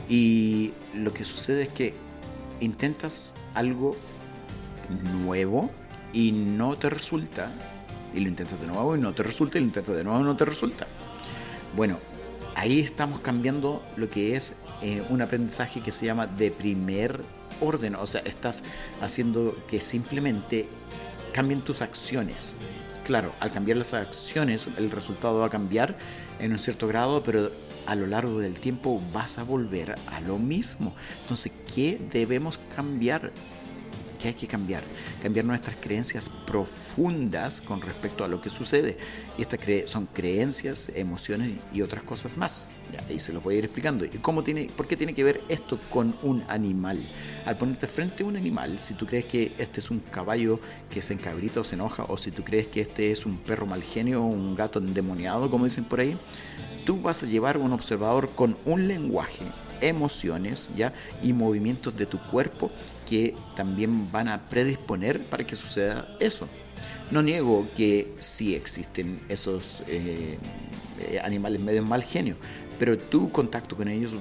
Y 0.08 0.72
lo 0.94 1.12
que 1.12 1.24
sucede 1.24 1.64
es 1.64 1.68
que 1.70 1.94
intentas 2.60 3.34
algo 3.54 3.96
nuevo 5.24 5.68
y 6.12 6.30
no 6.30 6.78
te 6.78 6.88
resulta, 6.88 7.50
y 8.14 8.20
lo 8.20 8.28
intentas 8.28 8.60
de 8.60 8.68
nuevo 8.68 8.96
y 8.96 9.00
no 9.00 9.14
te 9.14 9.24
resulta, 9.24 9.58
y 9.58 9.62
lo 9.62 9.66
intentas 9.66 9.96
de 9.96 10.04
nuevo 10.04 10.20
y 10.20 10.22
no 10.22 10.36
te 10.36 10.44
resulta. 10.44 10.86
Bueno, 11.74 11.98
ahí 12.54 12.78
estamos 12.78 13.18
cambiando 13.18 13.82
lo 13.96 14.08
que 14.08 14.36
es 14.36 14.54
eh, 14.80 15.02
un 15.10 15.22
aprendizaje 15.22 15.80
que 15.80 15.90
se 15.90 16.06
llama 16.06 16.28
de 16.28 16.52
primer 16.52 17.20
orden, 17.60 17.94
o 17.96 18.06
sea, 18.06 18.20
estás 18.22 18.62
haciendo 19.00 19.56
que 19.68 19.80
simplemente 19.80 20.68
cambien 21.32 21.60
tus 21.60 21.82
acciones. 21.82 22.54
Claro, 23.04 23.32
al 23.40 23.52
cambiar 23.52 23.78
las 23.78 23.94
acciones 23.94 24.66
el 24.78 24.90
resultado 24.90 25.40
va 25.40 25.46
a 25.46 25.50
cambiar 25.50 25.96
en 26.40 26.52
un 26.52 26.58
cierto 26.58 26.88
grado, 26.88 27.22
pero 27.22 27.50
a 27.86 27.94
lo 27.94 28.06
largo 28.06 28.38
del 28.38 28.58
tiempo 28.58 29.00
vas 29.12 29.38
a 29.38 29.44
volver 29.44 29.94
a 30.08 30.20
lo 30.20 30.38
mismo. 30.38 30.94
Entonces, 31.22 31.52
¿qué 31.74 32.00
debemos 32.12 32.58
cambiar? 32.74 33.32
¿Qué 34.26 34.30
hay 34.30 34.34
que 34.34 34.48
cambiar? 34.48 34.82
Cambiar 35.22 35.44
nuestras 35.44 35.76
creencias 35.76 36.28
profundas 36.28 37.60
con 37.60 37.80
respecto 37.80 38.24
a 38.24 38.28
lo 38.28 38.40
que 38.40 38.50
sucede. 38.50 38.98
Y 39.38 39.42
estas 39.42 39.60
son 39.88 40.06
creencias, 40.06 40.90
emociones 40.96 41.52
y 41.72 41.80
otras 41.80 42.02
cosas 42.02 42.36
más. 42.36 42.68
Ya, 42.92 43.06
ahí 43.08 43.20
se 43.20 43.32
los 43.32 43.40
voy 43.40 43.54
a 43.54 43.58
ir 43.58 43.64
explicando. 43.66 44.04
¿Y 44.04 44.08
cómo 44.08 44.42
tiene, 44.42 44.68
por 44.76 44.88
qué 44.88 44.96
tiene 44.96 45.14
que 45.14 45.22
ver 45.22 45.42
esto 45.48 45.78
con 45.90 46.16
un 46.24 46.42
animal? 46.48 46.98
Al 47.44 47.56
ponerte 47.56 47.86
frente 47.86 48.24
a 48.24 48.26
un 48.26 48.36
animal, 48.36 48.80
si 48.80 48.94
tú 48.94 49.06
crees 49.06 49.26
que 49.26 49.52
este 49.58 49.78
es 49.78 49.92
un 49.92 50.00
caballo 50.00 50.58
que 50.90 51.02
se 51.02 51.12
encabrita 51.12 51.60
o 51.60 51.64
se 51.64 51.76
enoja, 51.76 52.02
o 52.08 52.16
si 52.16 52.32
tú 52.32 52.42
crees 52.42 52.66
que 52.66 52.80
este 52.80 53.12
es 53.12 53.26
un 53.26 53.36
perro 53.36 53.64
mal 53.64 53.84
genio 53.84 54.24
o 54.24 54.26
un 54.26 54.56
gato 54.56 54.80
endemoniado, 54.80 55.48
como 55.52 55.66
dicen 55.66 55.84
por 55.84 56.00
ahí, 56.00 56.16
tú 56.84 57.00
vas 57.00 57.22
a 57.22 57.26
llevar 57.26 57.58
un 57.58 57.72
observador 57.72 58.28
con 58.30 58.56
un 58.64 58.88
lenguaje, 58.88 59.44
emociones 59.80 60.68
¿ya? 60.74 60.92
y 61.22 61.32
movimientos 61.32 61.96
de 61.96 62.06
tu 62.06 62.18
cuerpo 62.18 62.72
que 63.08 63.34
también 63.56 64.10
van 64.12 64.28
a 64.28 64.48
predisponer 64.48 65.20
para 65.20 65.46
que 65.46 65.56
suceda 65.56 66.08
eso. 66.20 66.48
No 67.10 67.22
niego 67.22 67.68
que 67.76 68.14
sí 68.18 68.54
existen 68.54 69.20
esos 69.28 69.82
eh, 69.86 70.38
eh, 71.00 71.20
animales 71.22 71.60
medio 71.60 71.84
mal 71.84 72.02
genio, 72.02 72.36
pero 72.78 72.98
tu 72.98 73.30
contacto 73.30 73.76
con 73.76 73.88
ellos 73.88 74.12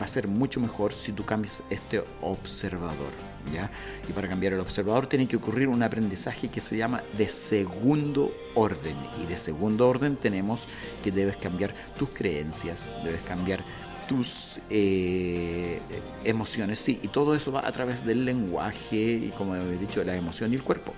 va 0.00 0.04
a 0.04 0.08
ser 0.08 0.28
mucho 0.28 0.60
mejor 0.60 0.92
si 0.92 1.12
tú 1.12 1.24
cambias 1.24 1.62
este 1.70 2.02
observador. 2.20 3.12
¿ya? 3.52 3.70
Y 4.08 4.12
para 4.12 4.28
cambiar 4.28 4.52
el 4.52 4.60
observador 4.60 5.06
tiene 5.06 5.26
que 5.26 5.36
ocurrir 5.36 5.68
un 5.68 5.82
aprendizaje 5.82 6.48
que 6.48 6.60
se 6.60 6.76
llama 6.76 7.02
de 7.16 7.28
segundo 7.28 8.34
orden. 8.54 8.96
Y 9.22 9.26
de 9.26 9.38
segundo 9.38 9.88
orden 9.88 10.16
tenemos 10.16 10.66
que 11.02 11.10
debes 11.10 11.36
cambiar 11.36 11.74
tus 11.98 12.10
creencias, 12.10 12.88
debes 13.04 13.22
cambiar 13.22 13.64
tus 14.08 14.58
eh, 14.70 15.80
emociones, 16.24 16.80
sí, 16.80 17.00
y 17.02 17.08
todo 17.08 17.34
eso 17.34 17.52
va 17.52 17.66
a 17.66 17.72
través 17.72 18.04
del 18.04 18.24
lenguaje 18.24 18.96
y 18.96 19.32
como 19.36 19.56
he 19.56 19.78
dicho, 19.78 20.00
de 20.00 20.06
la 20.06 20.16
emoción 20.16 20.52
y 20.52 20.56
el 20.56 20.62
cuerpo. 20.62 20.92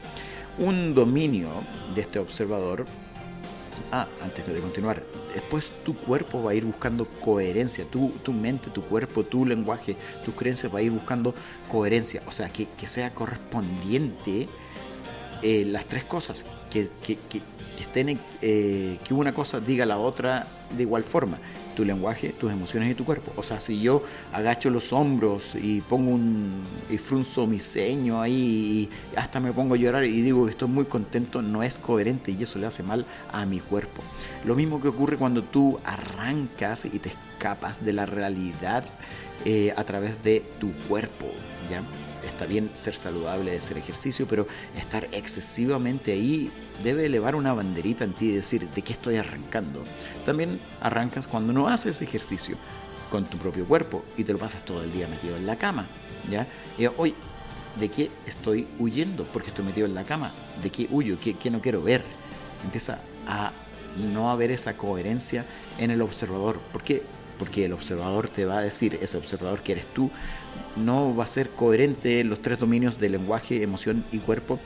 Un 0.59 0.95
dominio 0.95 1.51
de 1.95 2.01
este 2.01 2.19
observador 2.19 2.87
Ah, 3.93 4.09
antes 4.23 4.47
de 4.47 4.61
continuar, 4.61 5.03
después 5.33 5.71
tu 5.85 5.95
cuerpo 5.97 6.43
va 6.43 6.51
a 6.51 6.55
ir 6.55 6.65
buscando 6.65 7.07
coherencia, 7.21 7.85
tu, 7.85 8.11
tu 8.23 8.33
mente, 8.33 8.71
tu 8.71 8.83
cuerpo, 8.83 9.23
tu 9.23 9.47
lenguaje, 9.47 9.97
tus 10.25 10.35
creencias 10.35 10.75
va 10.75 10.81
a 10.81 10.83
ir 10.83 10.91
buscando 10.91 11.35
coherencia, 11.71 12.23
o 12.27 12.33
sea, 12.33 12.49
que, 12.49 12.67
sea 12.87 13.11
correspondiente 13.11 14.49
eh, 15.43 15.65
las 15.67 15.85
tres 15.85 16.05
cosas, 16.05 16.45
que, 16.73 16.89
que, 17.01 17.17
que 17.29 17.43
estén, 17.79 18.19
eh, 18.43 18.99
que 19.05 19.15
una 19.15 19.33
cosa 19.33 19.61
diga 19.61 19.87
la 19.87 19.99
otra 19.99 20.47
de 20.77 20.83
igual 20.83 21.05
forma 21.05 21.39
tu 21.77 21.85
lenguaje, 21.85 22.31
tus 22.31 22.51
emociones 22.51 22.91
y 22.91 22.95
tu 22.95 23.05
cuerpo. 23.05 23.33
O 23.37 23.45
sea, 23.45 23.61
si 23.61 23.81
yo 23.81 24.03
agacho 24.33 24.71
los 24.71 24.93
hombros 24.93 25.55
y 25.55 25.83
pongo 25.83 26.11
un 26.11 26.63
y 26.91 26.99
frunzo 26.99 27.47
mi 27.47 27.61
ceño 27.61 28.21
ahí 28.21 28.89
y 29.15 29.17
hasta 29.17 29.39
me 29.39 29.53
pongo 29.53 29.75
a 29.75 29.77
llorar 29.77 30.05
y 30.05 30.23
digo 30.23 30.47
que 30.47 30.51
estoy 30.51 30.69
muy 30.69 30.87
contento, 30.87 31.43
no 31.43 31.63
es 31.63 31.79
coherente 31.79 32.33
y 32.33 32.43
eso 32.43 32.59
le 32.59 32.67
hace 32.67 32.83
mal 32.83 33.05
a 33.31 33.47
mi 33.47 33.61
cuerpo. 33.61 34.03
Lo 34.45 34.57
mismo 34.57 34.81
que 34.81 34.89
ocurre 34.89 35.17
cuando 35.17 35.45
tú 35.45 35.79
arrancas 35.85 36.87
y 36.87 36.99
te 36.99 37.11
escapas 37.11 37.85
de 37.85 37.93
la 37.93 38.07
realidad 38.07 38.85
eh, 39.45 39.73
a 39.77 39.85
través 39.85 40.25
de 40.25 40.43
tu 40.59 40.73
cuerpo, 40.89 41.27
¿ya? 41.71 41.83
Está 42.29 42.47
bien 42.47 42.71
ser 42.75 42.97
saludable, 42.97 43.57
hacer 43.57 43.79
ejercicio, 43.79 44.27
pero 44.29 44.47
estar 44.77 45.09
excesivamente 45.13 46.13
ahí 46.13 46.51
debe 46.83 47.07
elevar 47.07 47.35
una 47.35 47.53
banderita 47.55 48.05
en 48.05 48.13
ti 48.13 48.27
y 48.27 48.33
decir, 48.33 48.69
¿de 48.69 48.83
qué 48.83 48.93
estoy 48.93 49.17
arrancando? 49.17 49.83
También 50.25 50.61
arrancas 50.81 51.27
cuando 51.27 51.53
no 51.53 51.69
haces 51.69 52.03
ejercicio 52.03 52.57
con 53.11 53.25
tu 53.25 53.39
propio 53.39 53.67
cuerpo 53.67 54.05
y 54.17 54.25
te 54.25 54.33
lo 54.33 54.39
pasas 54.39 54.65
todo 54.65 54.83
el 54.83 54.93
día 54.93 55.09
metido 55.09 55.37
en 55.37 55.47
la 55.47 55.57
cama, 55.57 55.87
¿ya? 56.31 56.47
Y 56.79 56.87
hoy, 56.97 57.15
¿de 57.79 57.89
qué 57.89 58.11
estoy 58.27 58.67
huyendo? 58.79 59.25
Porque 59.33 59.51
estoy 59.51 59.65
metido 59.65 59.87
en 59.87 59.95
la 59.95 60.05
cama. 60.05 60.31
¿De 60.63 60.71
qué 60.71 60.89
huyo? 60.91 61.17
¿Qué, 61.23 61.35
qué 61.35 61.51
no 61.51 61.61
quiero 61.61 61.83
ver? 61.83 62.03
Empieza 62.65 62.99
a 63.27 63.53
no 64.13 64.31
haber 64.31 64.51
esa 64.51 64.77
coherencia 64.77 65.45
en 65.79 65.91
el 65.91 66.03
observador. 66.03 66.59
¿Por 66.73 66.83
qué? 66.83 67.03
Porque 67.39 67.67
el 67.67 67.73
observador 67.73 68.29
te 68.29 68.45
va 68.45 68.59
a 68.59 68.63
decir, 68.63 68.99
ese 69.01 69.17
observador 69.17 69.63
que 69.63 69.73
eres 69.73 69.87
tú, 69.93 70.11
no 70.77 71.15
va 71.15 71.25
a 71.25 71.27
ser 71.27 71.51
coherente 71.51 72.21
en 72.21 72.31
los 72.31 72.43
tres 72.43 72.59
dominios 72.59 72.99
de 72.99 73.09
lenguaje, 73.09 73.63
emoción 73.63 74.05
y 74.13 74.19
cuerpo, 74.19 74.59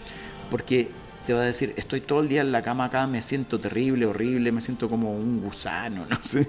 porque 0.51 0.88
te 1.27 1.35
va 1.35 1.42
a 1.42 1.44
decir, 1.44 1.75
estoy 1.77 2.01
todo 2.01 2.20
el 2.20 2.29
día 2.29 2.40
en 2.40 2.53
la 2.53 2.62
cama 2.62 2.87
acá, 2.87 3.07
me 3.07 3.23
siento 3.23 3.61
terrible, 3.61 4.07
horrible, 4.07 4.53
me 4.53 4.61
siento 4.61 4.88
como 4.88 5.12
un 5.14 5.40
gusano, 5.40 6.07
no 6.11 6.18
sé. 6.23 6.49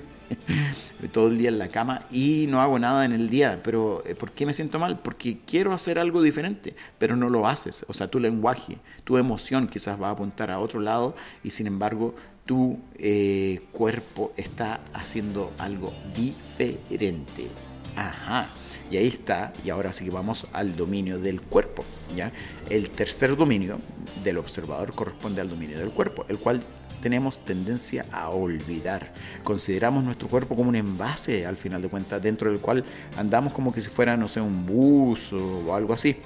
todo 1.12 1.28
el 1.28 1.38
día 1.38 1.50
en 1.50 1.60
la 1.60 1.68
cama 1.68 2.06
y 2.10 2.46
no 2.48 2.62
hago 2.62 2.80
nada 2.80 3.06
en 3.06 3.12
el 3.12 3.30
día. 3.30 3.60
Pero 3.64 4.02
eh, 4.06 4.16
¿por 4.16 4.32
qué 4.32 4.46
me 4.46 4.54
siento 4.54 4.80
mal? 4.80 5.00
Porque 5.00 5.40
quiero 5.46 5.74
hacer 5.74 6.00
algo 6.00 6.22
diferente, 6.22 6.76
pero 6.98 7.16
no 7.16 7.30
lo 7.30 7.48
haces. 7.48 7.86
O 7.90 7.94
sea, 7.94 8.08
tu 8.08 8.20
lenguaje, 8.20 8.78
tu 9.04 9.18
emoción 9.18 9.68
quizás 9.68 10.02
va 10.02 10.08
a 10.08 10.12
apuntar 10.12 10.50
a 10.52 10.60
otro 10.60 10.80
lado 10.80 11.16
y 11.44 11.52
sin 11.52 11.68
embargo 11.68 12.16
tu 12.46 12.80
eh, 12.98 13.62
cuerpo 13.72 14.34
está 14.38 14.80
haciendo 14.94 15.52
algo 15.58 15.94
diferente. 16.16 17.48
Ajá. 17.96 18.48
Y 18.92 18.98
ahí 18.98 19.08
está, 19.08 19.54
y 19.64 19.70
ahora 19.70 19.94
sí 19.94 20.04
que 20.04 20.12
vamos 20.12 20.48
al 20.52 20.76
dominio 20.76 21.18
del 21.18 21.42
cuerpo. 21.42 21.86
¿ya? 22.14 22.34
El 22.70 22.90
tercer 22.90 23.38
dominio 23.38 23.80
del 24.22 24.38
observador 24.38 24.94
corresponde 24.94 25.40
al 25.40 25.50
dominio 25.50 25.80
del 25.80 25.92
cuerpo, 25.92 26.26
el 26.28 26.38
cual 26.38 26.62
tenemos 27.00 27.40
tendencia 27.46 28.06
a 28.12 28.30
olvidar. 28.30 29.14
Consideramos 29.46 30.04
nuestro 30.04 30.28
cuerpo 30.28 30.58
como 30.58 30.68
un 30.68 30.76
envase, 30.76 31.46
al 31.46 31.56
final 31.56 31.82
de 31.82 31.88
cuentas, 31.88 32.22
dentro 32.22 32.52
del 32.52 32.60
cual 32.60 32.84
andamos 33.18 33.54
como 33.54 33.74
que 33.74 33.82
si 33.82 33.90
fuera, 33.90 34.18
no 34.18 34.28
sé, 34.28 34.42
un 34.42 34.66
buzo 34.66 35.38
o 35.38 35.74
algo 35.74 35.94
así, 35.94 36.18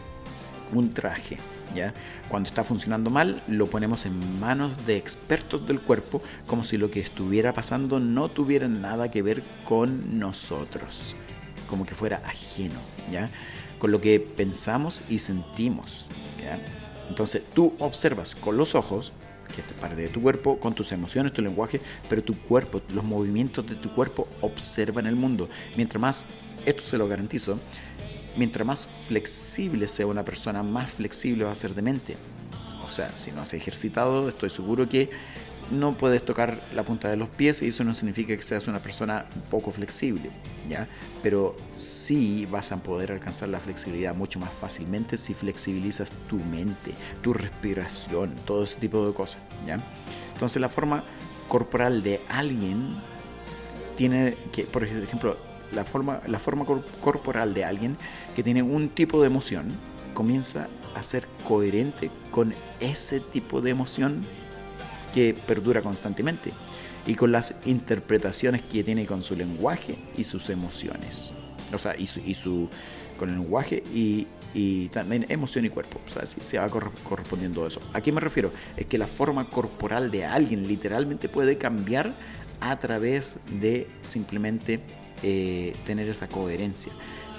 un 0.73 0.91
traje. 0.91 1.37
¿Ya? 1.75 1.93
Cuando 2.29 2.47
está 2.47 2.63
funcionando 2.63 3.09
mal, 3.09 3.43
lo 3.47 3.67
ponemos 3.67 4.05
en 4.05 4.39
manos 4.39 4.87
de 4.87 4.97
expertos 4.97 5.67
del 5.67 5.81
cuerpo, 5.81 6.21
como 6.47 6.63
si 6.63 6.77
lo 6.77 6.89
que 6.89 7.01
estuviera 7.01 7.53
pasando 7.53 7.99
no 7.99 8.29
tuviera 8.29 8.67
nada 8.67 9.11
que 9.11 9.21
ver 9.21 9.43
con 9.65 10.17
nosotros 10.17 11.15
como 11.67 11.85
que 11.85 11.95
fuera 11.95 12.21
ajeno, 12.25 12.79
¿ya? 13.11 13.29
Con 13.79 13.91
lo 13.91 14.01
que 14.01 14.19
pensamos 14.19 15.01
y 15.09 15.19
sentimos, 15.19 16.07
¿ya? 16.41 16.59
Entonces 17.09 17.43
tú 17.53 17.73
observas 17.79 18.35
con 18.35 18.57
los 18.57 18.75
ojos, 18.75 19.13
que 19.53 19.61
es 19.61 19.67
parte 19.79 20.01
de 20.01 20.07
tu 20.07 20.21
cuerpo, 20.21 20.59
con 20.59 20.73
tus 20.73 20.91
emociones, 20.91 21.33
tu 21.33 21.41
lenguaje, 21.41 21.79
pero 22.09 22.23
tu 22.23 22.37
cuerpo, 22.37 22.81
los 22.93 23.03
movimientos 23.03 23.67
de 23.67 23.75
tu 23.75 23.93
cuerpo 23.93 24.27
observan 24.41 25.07
el 25.07 25.15
mundo. 25.15 25.47
Mientras 25.77 26.01
más, 26.01 26.25
esto 26.65 26.83
se 26.83 26.97
lo 26.97 27.07
garantizo, 27.07 27.59
mientras 28.37 28.65
más 28.65 28.89
flexible 29.07 29.87
sea 29.87 30.07
una 30.07 30.25
persona, 30.25 30.63
más 30.63 30.89
flexible 30.89 31.43
va 31.43 31.51
a 31.51 31.55
ser 31.55 31.75
de 31.75 31.81
mente. 31.81 32.17
O 32.87 32.91
sea, 32.91 33.15
si 33.15 33.31
no 33.31 33.41
has 33.41 33.53
ejercitado, 33.53 34.29
estoy 34.29 34.49
seguro 34.49 34.87
que 34.87 35.09
no 35.71 35.97
puedes 35.97 36.23
tocar 36.23 36.59
la 36.73 36.83
punta 36.83 37.09
de 37.09 37.17
los 37.17 37.29
pies 37.29 37.61
y 37.61 37.67
eso 37.67 37.83
no 37.83 37.93
significa 37.93 38.35
que 38.35 38.43
seas 38.43 38.67
una 38.67 38.79
persona 38.79 39.25
poco 39.49 39.71
flexible, 39.71 40.29
¿ya? 40.69 40.87
Pero 41.23 41.55
sí 41.77 42.47
vas 42.49 42.71
a 42.71 42.77
poder 42.77 43.11
alcanzar 43.11 43.49
la 43.49 43.59
flexibilidad 43.59 44.15
mucho 44.15 44.39
más 44.39 44.51
fácilmente 44.53 45.17
si 45.17 45.33
flexibilizas 45.33 46.11
tu 46.29 46.37
mente, 46.37 46.93
tu 47.21 47.33
respiración, 47.33 48.35
todo 48.45 48.63
ese 48.63 48.79
tipo 48.79 49.07
de 49.07 49.13
cosas, 49.13 49.41
¿ya? 49.65 49.79
Entonces 50.33 50.61
la 50.61 50.69
forma 50.69 51.03
corporal 51.47 52.03
de 52.03 52.21
alguien 52.29 52.95
tiene 53.97 54.35
que, 54.51 54.63
por 54.63 54.83
ejemplo, 54.83 55.37
la 55.73 55.83
forma, 55.83 56.21
la 56.27 56.39
forma 56.39 56.65
corporal 57.01 57.53
de 57.53 57.65
alguien 57.65 57.97
que 58.35 58.43
tiene 58.43 58.61
un 58.61 58.89
tipo 58.89 59.21
de 59.21 59.27
emoción, 59.27 59.65
comienza 60.13 60.67
a 60.95 61.03
ser 61.03 61.27
coherente 61.47 62.09
con 62.31 62.53
ese 62.79 63.19
tipo 63.19 63.61
de 63.61 63.71
emoción 63.71 64.25
que 65.15 65.33
perdura 65.33 65.81
constantemente 65.81 66.51
y 67.07 67.15
con 67.15 67.31
las 67.31 67.55
interpretaciones 67.65 68.61
que 68.61 68.83
tiene 68.83 69.05
con 69.05 69.23
su 69.23 69.33
lenguaje 69.33 69.95
y 70.17 70.25
sus 70.25 70.49
emociones. 70.49 71.31
O 71.73 71.77
sea, 71.77 71.95
y 71.97 72.05
su, 72.05 72.69
con 73.17 73.29
el 73.29 73.39
lenguaje 73.39 73.81
y, 73.93 74.27
también 74.89 75.25
emoción 75.29 75.63
y 75.63 75.69
cuerpo. 75.69 76.01
O 76.05 76.11
sea, 76.11 76.25
se 76.25 76.57
va 76.57 76.67
correspondiendo 76.67 77.63
a 77.63 77.69
eso. 77.69 77.79
¿A 77.93 78.01
qué 78.01 78.11
me 78.11 78.19
refiero? 78.19 78.51
Es 78.75 78.87
que 78.87 78.97
la 78.97 79.07
forma 79.07 79.49
corporal 79.49 80.11
de 80.11 80.25
alguien 80.25 80.67
literalmente 80.67 81.29
puede 81.29 81.57
cambiar 81.57 82.13
a 82.59 82.77
través 82.79 83.37
de 83.61 83.87
simplemente 84.01 84.81
eh, 85.23 85.73
tener 85.85 86.09
esa 86.09 86.27
coherencia. 86.27 86.91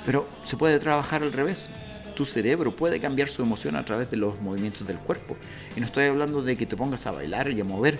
Pero 0.06 0.26
se 0.44 0.56
puede 0.56 0.78
trabajar 0.78 1.22
al 1.22 1.32
revés. 1.32 1.68
Tu 2.16 2.24
cerebro 2.24 2.74
puede 2.74 2.98
cambiar 2.98 3.28
su 3.28 3.42
emoción 3.42 3.76
a 3.76 3.84
través 3.84 4.10
de 4.10 4.16
los 4.16 4.40
movimientos 4.40 4.86
del 4.86 4.96
cuerpo. 4.96 5.36
Y 5.76 5.80
no 5.80 5.86
estoy 5.86 6.06
hablando 6.06 6.42
de 6.42 6.56
que 6.56 6.64
te 6.64 6.76
pongas 6.76 7.06
a 7.06 7.12
bailar 7.12 7.50
y 7.52 7.60
a 7.60 7.64
mover. 7.64 7.98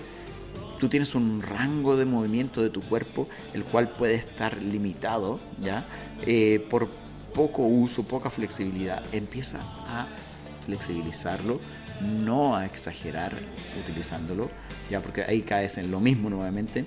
Tú 0.79 0.89
tienes 0.89 1.15
un 1.15 1.41
rango 1.41 1.95
de 1.95 2.05
movimiento 2.05 2.61
de 2.61 2.71
tu 2.71 2.81
cuerpo, 2.81 3.29
el 3.53 3.63
cual 3.63 3.89
puede 3.91 4.15
estar 4.15 4.61
limitado, 4.61 5.39
¿ya? 5.63 5.85
Eh, 6.25 6.65
por 6.69 6.87
poco 7.35 7.61
uso, 7.61 8.03
poca 8.03 8.31
flexibilidad. 8.31 9.03
Empieza 9.11 9.59
a 9.87 10.07
flexibilizarlo, 10.65 11.61
no 12.01 12.55
a 12.55 12.65
exagerar 12.65 13.33
utilizándolo, 13.83 14.49
ya 14.89 14.99
porque 14.99 15.23
ahí 15.23 15.43
caes 15.43 15.77
en 15.77 15.91
lo 15.91 15.99
mismo 15.99 16.29
nuevamente 16.29 16.85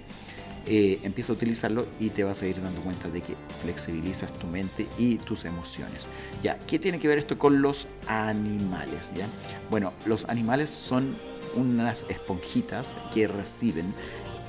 eh, 0.66 1.00
empieza 1.02 1.32
a 1.32 1.36
utilizarlo 1.36 1.86
y 1.98 2.10
te 2.10 2.24
vas 2.24 2.42
a 2.42 2.46
ir 2.46 2.60
dando 2.60 2.80
cuenta 2.80 3.08
de 3.08 3.20
que 3.20 3.34
flexibilizas 3.62 4.32
tu 4.32 4.46
mente 4.46 4.86
y 4.98 5.16
tus 5.16 5.44
emociones. 5.44 6.08
Ya, 6.42 6.58
¿qué 6.66 6.78
tiene 6.78 6.98
que 6.98 7.08
ver 7.08 7.18
esto 7.18 7.38
con 7.38 7.62
los 7.62 7.86
animales? 8.06 9.12
Ya, 9.14 9.26
bueno, 9.70 9.92
los 10.06 10.28
animales 10.28 10.70
son 10.70 11.14
unas 11.54 12.04
esponjitas 12.08 12.96
que 13.12 13.26
reciben 13.26 13.92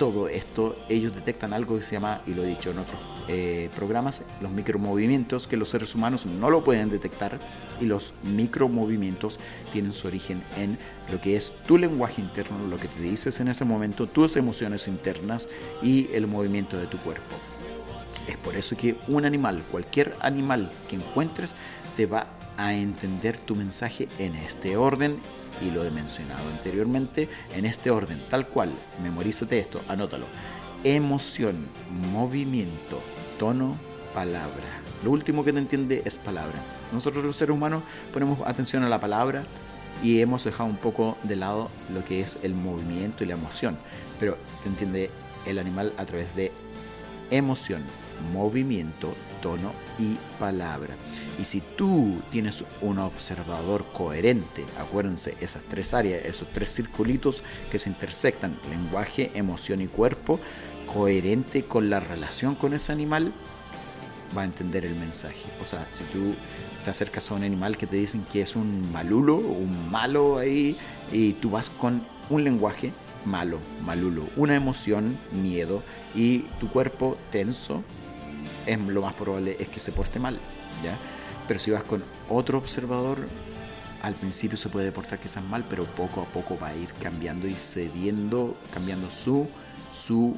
todo 0.02 0.28
esto. 0.28 0.76
Ellos 0.90 1.14
detectan 1.14 1.54
algo 1.54 1.78
que 1.78 1.84
se 1.84 1.92
llama, 1.92 2.22
y 2.26 2.34
lo 2.34 2.44
he 2.44 2.48
dicho 2.48 2.72
en 2.72 2.80
otros 2.80 3.00
eh, 3.28 3.70
programas, 3.76 4.24
los 4.42 4.50
micromovimientos 4.50 5.46
que 5.46 5.58
los 5.58 5.70
seres 5.70 5.94
humanos 5.94 6.26
no 6.26 6.50
lo 6.50 6.64
pueden 6.64 6.90
detectar 6.90 7.38
y 7.80 7.86
los 7.86 8.16
micromovimientos 8.24 9.38
tienen 9.72 9.94
su 9.94 10.08
origen 10.08 10.42
en 10.58 10.80
lo 11.12 11.22
que 11.22 11.36
es 11.36 11.54
tu 11.68 11.78
lenguaje 11.78 12.20
interno, 12.20 12.68
lo 12.68 12.78
que 12.78 12.88
te 12.88 13.00
dices 13.00 13.40
en 13.42 13.48
ese 13.48 13.64
momento, 13.64 14.08
tus 14.08 14.38
emociones 14.38 14.88
internas 14.88 15.48
y 15.84 16.10
el 16.14 16.26
movimiento 16.26 16.80
de 16.80 16.88
tu 16.88 16.98
cuerpo. 16.98 17.36
Es 18.28 18.38
por 18.38 18.56
eso 18.56 18.76
que 18.76 18.96
un 19.08 19.24
animal, 19.24 19.62
cualquier 19.70 20.16
animal 20.22 20.72
que 20.90 20.96
encuentres, 20.96 21.54
te 21.96 22.08
va 22.08 22.26
a 22.58 22.74
entender 22.74 23.38
tu 23.38 23.56
mensaje 23.56 24.08
en 24.18 24.36
este 24.36 24.78
orden 24.78 25.20
y 25.62 25.72
lo 25.72 25.84
he 25.84 25.92
mencionado 25.92 26.48
anteriormente 26.50 27.30
en 27.56 27.66
este 27.66 27.92
orden, 27.92 28.22
tal 28.30 28.48
cual. 28.48 28.72
Memorízate 29.04 29.60
esto, 29.60 29.82
anótalo. 29.88 30.26
Emoción, 30.84 31.68
movimiento, 32.12 33.02
tono, 33.40 33.76
palabra. 34.14 34.82
Lo 35.04 35.12
último 35.12 35.44
que 35.44 35.54
te 35.54 35.60
entiende 35.60 36.02
es 36.06 36.18
palabra. 36.18 36.60
Nosotros 36.92 37.24
los 37.24 37.36
seres 37.36 37.56
humanos 37.56 37.84
ponemos 38.14 38.40
atención 38.46 38.84
a 38.84 38.90
la 38.90 39.00
palabra 39.00 39.44
y 40.04 40.22
hemos 40.22 40.44
dejado 40.44 40.70
un 40.70 40.78
poco 40.78 41.18
de 41.24 41.36
lado 41.36 41.70
lo 41.94 42.04
que 42.04 42.22
es 42.22 42.40
el 42.44 42.54
movimiento 42.54 43.24
y 43.24 43.28
la 43.28 43.34
emoción. 43.34 43.78
Pero 44.20 44.38
te 44.64 44.70
entiende 44.70 45.10
el 45.46 45.60
animal 45.60 45.94
a 45.98 46.06
través 46.06 46.36
de 46.36 46.52
emoción, 47.30 47.82
movimiento, 48.34 49.14
tono 49.42 49.72
y 50.00 50.18
palabra. 50.40 50.96
Y 51.40 51.46
si 51.46 51.62
tú 51.62 52.22
tienes 52.32 52.64
un 52.82 53.00
observador 53.00 53.86
coherente, 53.94 54.66
acuérdense, 54.80 55.36
esas 55.42 55.64
tres 55.64 55.94
áreas, 55.94 56.24
esos 56.26 56.48
tres 56.50 56.74
circulitos 56.74 57.44
que 57.72 57.80
se 57.80 57.90
intersectan, 57.90 58.58
lenguaje, 58.70 59.32
emoción 59.34 59.82
y 59.82 59.88
cuerpo, 59.88 60.40
coherente 60.92 61.64
con 61.64 61.90
la 61.90 62.00
relación 62.00 62.56
con 62.56 62.74
ese 62.74 62.92
animal, 62.92 63.34
va 64.38 64.44
a 64.44 64.46
entender 64.46 64.86
el 64.86 64.96
mensaje. 64.96 65.44
O 65.62 65.66
sea, 65.66 65.88
si 65.92 66.04
tú 66.06 66.36
te 66.84 66.90
acercas 66.90 67.30
a 67.32 67.36
un 67.36 67.44
animal 67.44 67.78
que 67.78 67.88
te 67.88 67.98
dicen 67.98 68.24
que 68.32 68.42
es 68.42 68.56
un 68.56 68.92
malulo, 68.92 69.36
un 69.36 69.90
malo 69.90 70.38
ahí, 70.38 70.76
y 71.12 71.34
tú 71.34 71.52
vas 71.52 71.70
con 71.70 72.04
un 72.30 72.44
lenguaje 72.44 72.92
malo, 73.26 73.60
malulo, 73.86 74.28
una 74.36 74.56
emoción, 74.56 75.18
miedo, 75.32 75.84
y 76.16 76.40
tu 76.60 76.70
cuerpo 76.70 77.18
tenso, 77.32 77.84
es 78.66 78.80
lo 78.80 79.02
más 79.02 79.14
probable 79.14 79.58
es 79.60 79.68
que 79.68 79.80
se 79.80 79.92
porte 79.92 80.20
mal, 80.20 80.40
¿ya? 80.84 80.98
Pero 81.48 81.60
si 81.60 81.72
vas 81.72 81.84
con 81.84 82.04
otro 82.30 82.58
observador, 82.58 83.28
al 84.02 84.14
principio 84.16 84.58
se 84.58 84.70
puede 84.70 84.92
portar 84.92 85.20
quizás 85.20 85.44
mal, 85.44 85.66
pero 85.70 85.86
poco 85.86 86.22
a 86.22 86.26
poco 86.26 86.58
va 86.58 86.70
a 86.70 86.76
ir 86.76 86.90
cambiando 87.02 87.48
y 87.48 87.54
cediendo, 87.54 88.58
cambiando 88.74 89.12
su, 89.12 89.48
su 89.94 90.38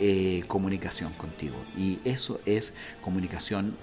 eh, 0.00 0.44
comunicación 0.46 1.12
contigo. 1.12 1.56
Y 1.76 1.98
eso 2.04 2.40
es 2.44 2.74
comunicación 3.00 3.76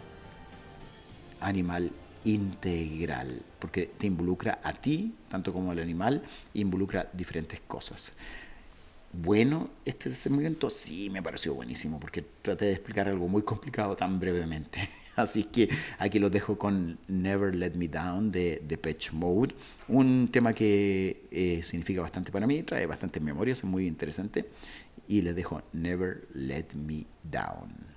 animal 1.41 1.91
integral, 2.25 3.41
porque 3.59 3.85
te 3.85 4.07
involucra 4.07 4.59
a 4.63 4.73
ti, 4.73 5.15
tanto 5.29 5.53
como 5.53 5.71
al 5.71 5.79
animal, 5.79 6.23
involucra 6.53 7.09
diferentes 7.13 7.61
cosas. 7.61 8.13
Bueno, 9.11 9.69
este 9.85 10.09
desenvolvimiento 10.09 10.69
sí 10.69 11.09
me 11.09 11.23
pareció 11.23 11.55
buenísimo, 11.55 11.99
porque 11.99 12.23
traté 12.41 12.65
de 12.65 12.73
explicar 12.73 13.07
algo 13.07 13.27
muy 13.27 13.41
complicado 13.41 13.95
tan 13.95 14.19
brevemente. 14.19 14.87
Así 15.15 15.45
que 15.45 15.69
aquí 15.97 16.19
los 16.19 16.31
dejo 16.31 16.57
con 16.57 16.97
Never 17.07 17.53
Let 17.55 17.71
Me 17.71 17.87
Down 17.87 18.31
de 18.31 18.79
Patch 18.81 19.11
Mode, 19.11 19.53
un 19.87 20.29
tema 20.31 20.53
que 20.53 21.27
eh, 21.31 21.61
significa 21.63 22.01
bastante 22.01 22.31
para 22.31 22.47
mí, 22.47 22.63
trae 22.63 22.85
bastantes 22.85 23.21
memorias, 23.21 23.57
es 23.57 23.63
muy 23.65 23.87
interesante 23.87 24.45
y 25.07 25.21
les 25.21 25.35
dejo 25.35 25.61
Never 25.73 26.27
Let 26.33 26.67
Me 26.75 27.05
Down. 27.23 27.89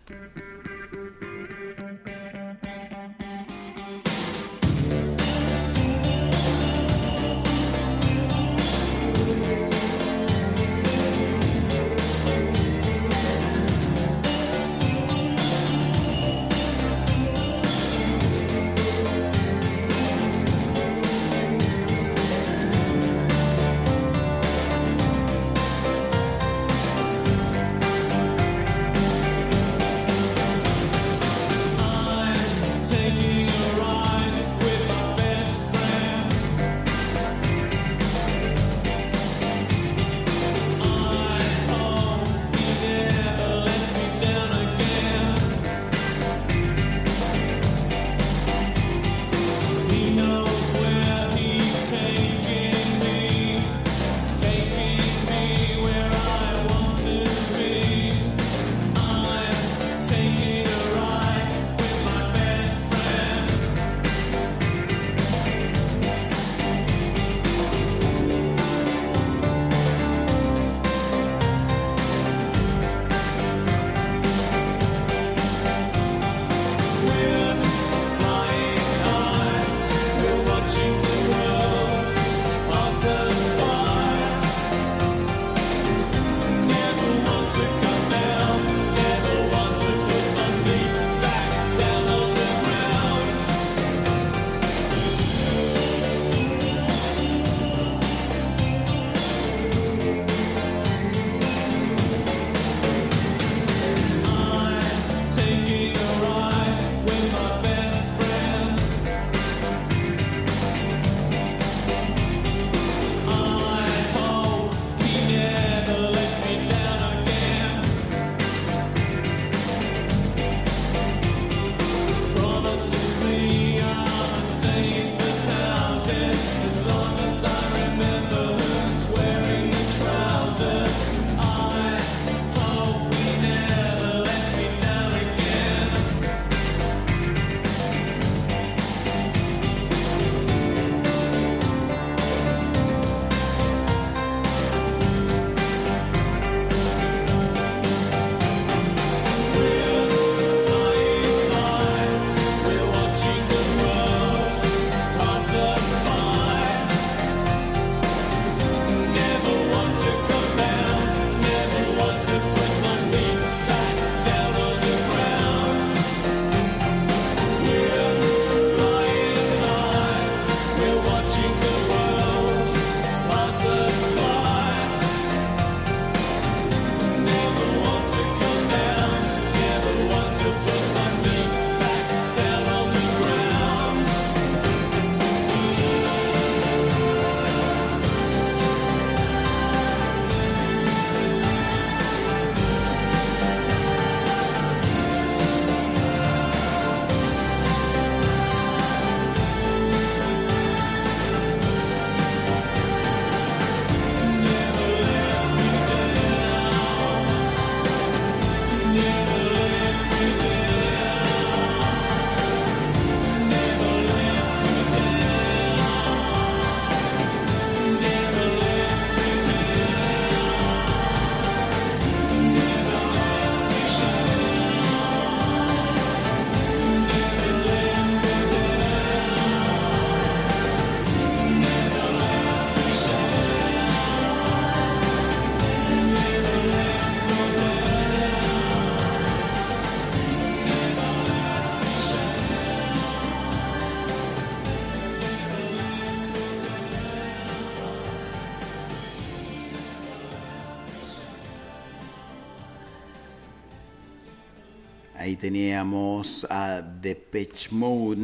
Teníamos 255.83 256.47
a 256.49 256.81
Depeche 256.81 257.71
Mode, 257.73 258.17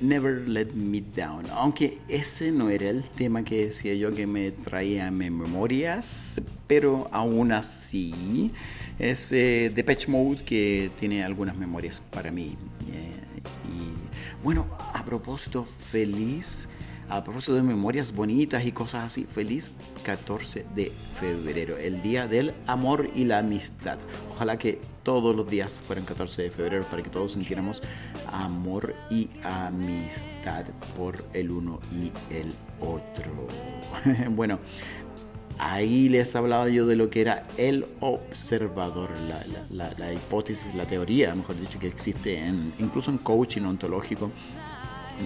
Never, 0.00 0.48
Let 0.48 0.72
Me 0.74 1.00
Down. 1.00 1.44
Aunque 1.52 1.98
ese 2.08 2.50
no 2.50 2.68
era 2.68 2.88
el 2.90 3.04
tema 3.04 3.44
que 3.44 3.66
decía 3.66 3.94
yo 3.94 4.12
que 4.12 4.26
me 4.26 4.50
traía 4.50 5.08
memorias, 5.12 6.40
pero 6.66 7.08
aún 7.12 7.52
así 7.52 8.50
es 8.98 9.30
eh, 9.30 9.70
Depeche 9.72 10.08
Mode 10.08 10.42
que 10.44 10.90
tiene 10.98 11.22
algunas 11.22 11.56
memorias 11.56 12.02
para 12.10 12.32
mí. 12.32 12.56
Eh, 12.92 13.12
bueno, 14.42 14.66
a 14.92 15.04
propósito, 15.04 15.62
feliz 15.64 16.68
a 17.08 17.22
propósito 17.22 17.54
de 17.54 17.62
memorias 17.62 18.14
bonitas 18.14 18.64
y 18.64 18.72
cosas 18.72 19.04
así, 19.04 19.24
feliz 19.24 19.70
14 20.04 20.66
de 20.74 20.92
febrero, 21.20 21.76
el 21.76 22.02
día 22.02 22.26
del 22.26 22.52
amor 22.66 23.08
y 23.14 23.24
la 23.24 23.38
amistad. 23.38 23.98
Ojalá 24.30 24.58
que 24.58 24.80
todos 25.02 25.36
los 25.36 25.48
días 25.48 25.80
fueran 25.86 26.04
14 26.04 26.42
de 26.42 26.50
febrero 26.50 26.84
para 26.84 27.02
que 27.02 27.10
todos 27.10 27.32
sintiéramos 27.32 27.82
amor 28.32 28.94
y 29.08 29.28
amistad 29.44 30.64
por 30.96 31.24
el 31.32 31.50
uno 31.50 31.80
y 31.92 32.10
el 32.34 32.52
otro. 32.80 33.48
bueno, 34.30 34.58
ahí 35.58 36.08
les 36.08 36.34
hablaba 36.34 36.68
yo 36.68 36.86
de 36.86 36.96
lo 36.96 37.08
que 37.08 37.20
era 37.20 37.44
el 37.56 37.86
observador, 38.00 39.10
la, 39.70 40.12
hipótesis, 40.12 40.74
la 40.74 40.84
teoría, 40.86 41.34
mejor 41.34 41.58
dicho, 41.60 41.78
que 41.78 41.86
existe 41.86 42.38
en, 42.38 42.72
incluso 42.78 43.12
en 43.12 43.18
coaching 43.18 43.62
ontológico 43.62 44.32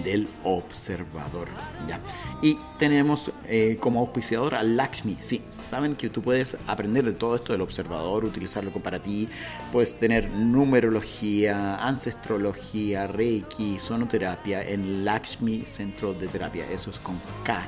del 0.03 0.27
observador. 0.43 1.47
¿ya? 1.87 1.99
Y 2.41 2.57
tenemos 2.79 3.31
eh, 3.47 3.77
como 3.79 3.99
auspiciador 3.99 4.55
a 4.55 4.63
Lakshmi. 4.63 5.17
Sí, 5.21 5.43
saben 5.49 5.95
que 5.95 6.09
tú 6.09 6.21
puedes 6.21 6.57
aprender 6.67 7.05
de 7.05 7.13
todo 7.13 7.35
esto 7.35 7.53
del 7.53 7.61
observador, 7.61 8.25
utilizarlo 8.25 8.71
para 8.71 8.99
ti. 8.99 9.29
Puedes 9.71 9.97
tener 9.97 10.29
numerología, 10.31 11.75
ancestrología, 11.75 13.07
reiki, 13.07 13.79
sonoterapia 13.79 14.61
en 14.61 15.05
Lakshmi 15.05 15.65
Centro 15.65 16.13
de 16.13 16.27
Terapia. 16.27 16.65
Eso 16.71 16.89
es 16.89 16.99
con 16.99 17.19
K, 17.43 17.63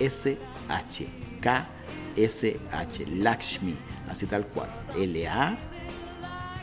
S, 0.00 0.38
H, 0.68 1.06
K, 1.40 1.66
S, 2.16 2.58
H, 2.72 3.06
Lakshmi, 3.16 3.74
así 4.08 4.26
tal 4.26 4.46
cual. 4.46 4.68
L, 4.96 5.28
A, 5.28 5.56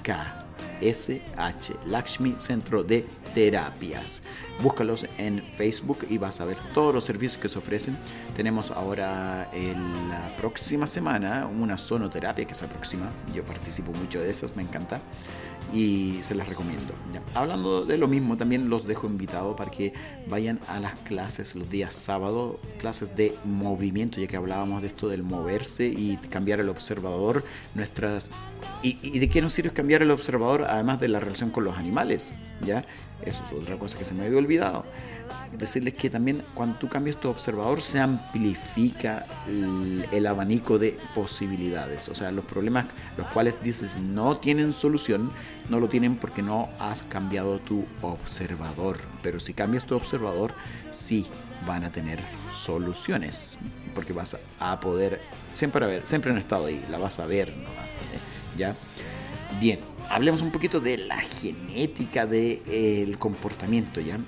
K. 0.04 0.39
SH, 0.82 1.76
Lakshmi 1.86 2.36
Centro 2.38 2.84
de 2.84 3.06
Terapias. 3.34 4.22
Búscalos 4.62 5.06
en 5.18 5.42
Facebook 5.56 6.06
y 6.10 6.18
vas 6.18 6.42
a 6.42 6.46
ver 6.46 6.58
todos 6.74 6.94
los 6.94 7.04
servicios 7.06 7.42
que 7.42 7.50
se 7.50 7.58
ofrecen. 7.58 7.98
Tenemos 8.36 8.72
ahora 8.72 9.50
en 9.54 10.10
la 10.10 10.36
próxima 10.38 10.88
semana 10.88 11.48
una 11.48 11.78
sonoterapia 11.78 12.46
que 12.46 12.56
se 12.56 12.66
aproxima. 12.66 13.10
Yo 13.34 13.44
participo 13.44 13.92
mucho 13.94 14.20
de 14.20 14.30
esas, 14.30 14.56
me 14.56 14.64
encanta 14.64 15.00
y 15.74 16.20
se 16.22 16.36
las 16.36 16.48
recomiendo. 16.48 16.94
Hablando 17.36 17.86
de 17.86 17.98
lo 17.98 18.08
mismo, 18.08 18.38
también 18.38 18.70
los 18.70 18.88
dejo 18.88 19.08
invitados 19.08 19.56
para 19.56 19.72
que 19.72 19.94
vayan 20.28 20.60
a 20.68 20.80
las 20.80 20.96
clases 20.96 21.56
los 21.56 21.70
días 21.70 21.96
sábado, 21.96 22.60
clases 22.80 23.16
de 23.16 23.36
movimiento, 23.46 24.20
ya 24.20 24.28
que 24.28 24.38
hablábamos 24.38 24.82
de 24.82 24.88
esto 24.88 25.08
del 25.08 25.24
moverse 25.24 25.88
y 25.88 26.18
cambiar 26.30 26.60
el 26.60 26.70
observador, 26.70 27.44
nuestras 27.76 28.32
¿Y, 28.82 29.20
de 29.20 29.30
qué 29.30 29.42
nos 29.42 29.54
sirve 29.54 29.72
cambiar 29.72 30.02
el 30.02 30.12
observador 30.12 30.64
además 30.64 31.00
de 31.02 31.10
la 31.10 31.20
relación 31.20 31.50
con 31.50 31.66
los 31.66 31.78
animales? 31.78 32.34
¿ya? 32.66 32.86
Eso 33.26 33.44
es 33.46 33.52
otra 33.52 33.78
cosa 33.78 33.98
que 33.98 34.06
se 34.06 34.14
me 34.14 34.26
había 34.26 34.38
olvidado. 34.38 34.86
Decirles 35.58 35.94
que 35.96 36.10
también 36.10 36.44
cuando 36.54 36.78
tú 36.78 36.88
cambias 36.88 37.20
tu 37.20 37.30
observador 37.30 37.82
se 37.82 38.00
amplifica 38.00 39.26
el, 39.48 40.28
abanico 40.28 40.78
de 40.78 40.98
posibilidades. 41.16 42.10
O 42.10 42.16
sea, 42.16 42.32
los 42.32 42.46
problemas 42.46 42.86
los 43.18 43.28
cuales 43.28 43.62
dices 43.64 43.98
no 43.98 44.38
tienen 44.38 44.74
solución, 44.74 45.32
no 45.70 45.80
lo 45.80 45.90
tienen 45.90 46.16
porque 46.16 46.42
no 46.42 46.70
has 46.80 47.04
cambiado 47.04 47.60
tu 47.60 47.86
observador. 48.02 48.98
Pero 49.24 49.40
si 49.40 49.54
cambias 49.54 49.86
tu 49.86 49.96
observador, 49.96 50.54
sí 50.92 51.26
van 51.66 51.84
a 51.84 51.92
tener 51.92 52.20
soluciones. 52.52 53.60
Porque 53.96 54.14
vas 54.14 54.38
a 54.60 54.80
poder, 54.80 55.22
siempre, 55.56 55.84
a 55.84 55.88
ver, 55.88 56.04
siempre 56.06 56.32
han 56.32 56.38
estado 56.38 56.68
ahí, 56.68 56.84
la 56.90 56.98
vas 56.98 57.20
a 57.20 57.26
ver 57.26 57.50
nomás. 57.56 57.90
¿Ya? 58.58 58.76
Bien, 59.60 59.80
hablemos 60.10 60.42
un 60.42 60.52
poquito 60.52 60.80
de 60.80 60.98
la 60.98 61.18
genética 61.18 62.26
del 62.26 62.64
de, 62.66 63.16
comportamiento, 63.18 64.00
¿ya? 64.00 64.20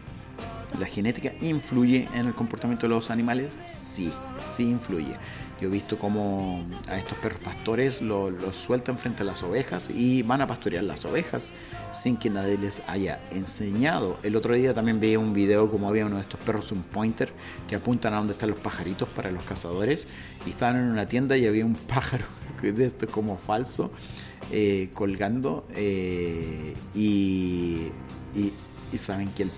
¿La 0.80 0.86
genética 0.86 1.34
influye 1.42 2.08
en 2.14 2.28
el 2.28 2.34
comportamiento 2.34 2.88
de 2.88 2.90
los 2.90 3.12
animales? 3.12 3.54
Sí, 3.66 4.12
sí 4.46 4.64
influye. 4.64 5.16
Yo 5.62 5.68
he 5.68 5.72
visto 5.72 6.00
cómo 6.00 6.66
a 6.88 6.98
estos 6.98 7.18
perros 7.20 7.40
pastores 7.44 8.02
los 8.02 8.56
sueltan 8.56 8.98
frente 8.98 9.22
a 9.22 9.26
las 9.26 9.44
ovejas 9.44 9.92
y 9.92 10.24
van 10.24 10.42
a 10.42 10.48
pastorear 10.48 10.84
las 10.84 11.06
ovejas 11.06 11.54
sin 11.92 12.18
que 12.18 12.32
nadie 12.32 12.58
les 12.58 12.82
haya 12.88 13.20
enseñado. 13.30 14.18
El 14.24 14.36
otro 14.36 14.56
día 14.56 14.74
también 14.74 15.00
vi 15.00 15.16
un 15.18 15.34
video 15.34 15.70
como 15.70 15.88
había 15.88 16.08
uno 16.08 16.16
de 16.16 16.24
estos 16.24 16.40
perros, 16.40 16.72
un 16.72 16.82
pointer, 16.82 17.32
que 17.70 17.76
apuntan 17.76 18.16
a 18.16 18.18
donde 18.18 18.34
están 18.34 18.50
los 18.50 18.60
pajaritos 18.60 19.08
para 19.10 19.30
los 19.30 19.44
cazadores 19.44 20.08
y 20.48 20.50
estaban 20.50 20.78
en 20.78 20.90
una 20.90 21.06
tienda 21.06 21.38
y 21.38 21.46
había 21.46 21.64
un 21.64 21.76
pájaro 21.88 22.26
de 22.62 22.86
esto 22.86 23.08
como 23.08 23.38
falso 23.38 23.92
eh, 24.52 24.90
colgando 24.94 25.66
eh, 25.76 26.76
y, 26.94 27.88
y, 28.36 28.98
saben 28.98 29.30
que 29.30 29.44
el 29.44 29.52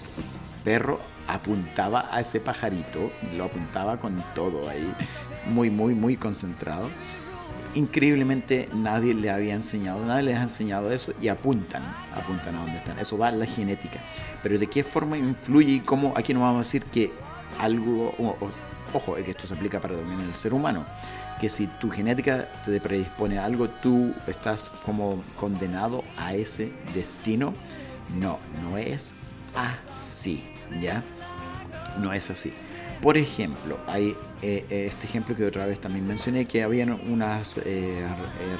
perro 0.63 0.99
apuntaba 1.27 2.09
a 2.11 2.19
ese 2.19 2.39
pajarito, 2.39 3.11
lo 3.35 3.45
apuntaba 3.45 3.97
con 3.97 4.23
todo 4.35 4.69
ahí, 4.69 4.93
muy, 5.47 5.69
muy, 5.69 5.93
muy 5.93 6.17
concentrado. 6.17 6.89
Increíblemente 7.75 8.69
nadie 8.73 9.13
le 9.15 9.31
había 9.31 9.55
enseñado, 9.55 10.05
nadie 10.05 10.23
les 10.23 10.37
ha 10.37 10.43
enseñado 10.43 10.91
eso 10.91 11.13
y 11.19 11.27
apuntan, 11.27 11.81
apuntan 12.15 12.55
a 12.55 12.59
donde 12.59 12.77
están. 12.77 12.99
Eso 12.99 13.17
va 13.17 13.29
a 13.29 13.31
la 13.31 13.47
genética. 13.47 13.99
Pero 14.43 14.59
de 14.59 14.67
qué 14.67 14.83
forma 14.83 15.17
influye 15.17 15.71
y 15.73 15.79
cómo, 15.79 16.13
aquí 16.15 16.33
no 16.33 16.41
vamos 16.41 16.57
a 16.57 16.59
decir 16.59 16.83
que 16.83 17.11
algo, 17.59 18.13
ojo, 18.93 19.17
es 19.17 19.25
que 19.25 19.31
esto 19.31 19.47
se 19.47 19.55
aplica 19.55 19.79
para 19.79 19.95
también 19.95 20.21
el 20.21 20.35
ser 20.35 20.53
humano 20.53 20.85
que 21.43 21.49
si 21.49 21.67
tu 21.67 21.89
genética 21.89 22.47
te 22.65 22.79
predispone 22.79 23.37
a 23.37 23.43
algo, 23.43 23.67
tú 23.67 24.13
estás 24.27 24.69
como 24.85 25.21
condenado 25.37 26.03
a 26.15 26.33
ese 26.35 26.71
destino. 26.93 27.53
No, 28.17 28.39
no 28.63 28.77
es 28.77 29.15
así, 29.53 30.43
¿ya? 30.81 31.03
No 31.99 32.13
es 32.13 32.29
así. 32.29 32.53
Por 33.03 33.17
ejemplo, 33.17 33.77
hay 33.85 34.15
eh, 34.41 34.65
eh, 34.69 34.85
este 34.87 35.07
ejemplo 35.07 35.35
que 35.35 35.45
otra 35.45 35.65
vez 35.65 35.81
también 35.81 36.07
mencioné, 36.07 36.45
que 36.45 36.63
habían 36.63 36.91
unas 37.09 37.57
eh, 37.65 38.07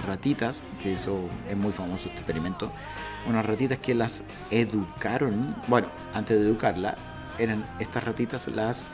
ratitas, 0.06 0.66
que 0.82 0.96
eso 0.96 1.30
es 1.50 1.56
muy 1.56 1.72
famoso 1.72 2.08
este 2.08 2.18
experimento, 2.18 2.70
unas 3.26 3.46
ratitas 3.46 3.78
que 3.78 3.96
las 3.96 4.26
educaron, 4.52 5.56
bueno, 5.70 5.88
antes 6.14 6.38
de 6.38 6.46
educarla, 6.46 6.98
eran 7.40 7.66
estas 7.80 8.04
ratitas 8.04 8.50
las 8.50 8.92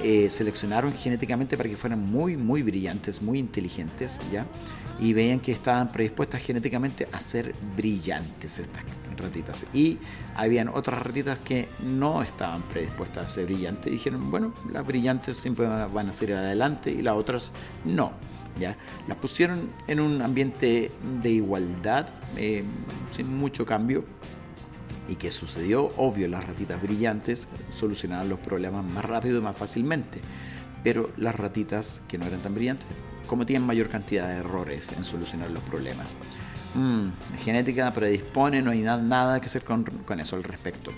seleccionaron 0.00 0.92
genéticamente 0.92 1.56
para 1.56 1.68
que 1.68 1.76
fueran 1.76 2.00
muy, 2.00 2.36
muy 2.36 2.62
brillantes, 2.62 3.22
muy 3.22 3.38
inteligentes, 3.38 4.20
¿ya? 4.32 4.46
Y 5.00 5.12
veían 5.12 5.38
que 5.38 5.52
estaban 5.52 5.90
predispuestas 5.92 6.42
genéticamente 6.42 7.08
a 7.12 7.20
ser 7.20 7.52
brillantes 7.76 8.58
estas 8.58 8.82
ratitas. 9.18 9.66
Y 9.72 9.98
habían 10.36 10.68
otras 10.68 11.02
ratitas 11.02 11.38
que 11.38 11.68
no 11.82 12.22
estaban 12.22 12.62
predispuestas 12.62 13.26
a 13.26 13.28
ser 13.28 13.46
brillantes. 13.46 13.92
Dijeron, 13.92 14.30
bueno, 14.30 14.54
las 14.72 14.86
brillantes 14.86 15.36
siempre 15.36 15.66
van 15.66 16.08
a 16.08 16.12
ser 16.12 16.34
adelante 16.34 16.90
y 16.90 17.02
las 17.02 17.14
otras 17.14 17.50
no. 17.84 18.12
¿ya? 18.58 18.76
Las 19.06 19.18
pusieron 19.18 19.68
en 19.86 20.00
un 20.00 20.22
ambiente 20.22 20.90
de 21.22 21.30
igualdad, 21.30 22.08
eh, 22.36 22.64
sin 23.14 23.36
mucho 23.36 23.64
cambio, 23.66 24.04
¿Y 25.08 25.16
qué 25.16 25.30
sucedió? 25.30 25.90
Obvio, 25.96 26.28
las 26.28 26.46
ratitas 26.46 26.82
brillantes 26.82 27.48
solucionaban 27.72 28.28
los 28.28 28.38
problemas 28.38 28.84
más 28.84 29.04
rápido 29.04 29.38
y 29.38 29.42
más 29.42 29.56
fácilmente, 29.56 30.20
pero 30.84 31.10
las 31.16 31.34
ratitas 31.34 32.02
que 32.08 32.18
no 32.18 32.26
eran 32.26 32.40
tan 32.40 32.54
brillantes 32.54 32.86
cometían 33.26 33.66
mayor 33.66 33.88
cantidad 33.88 34.28
de 34.28 34.36
errores 34.36 34.92
en 34.96 35.04
solucionar 35.04 35.50
los 35.50 35.62
problemas. 35.62 36.14
Mm, 36.78 37.10
genética 37.42 37.92
predispone, 37.92 38.62
no 38.62 38.70
hay 38.70 38.82
nada, 38.82 39.40
que 39.40 39.46
hacer 39.46 39.64
con, 39.64 39.84
eso 40.20 40.36
al 40.36 40.44
respecto. 40.44 40.92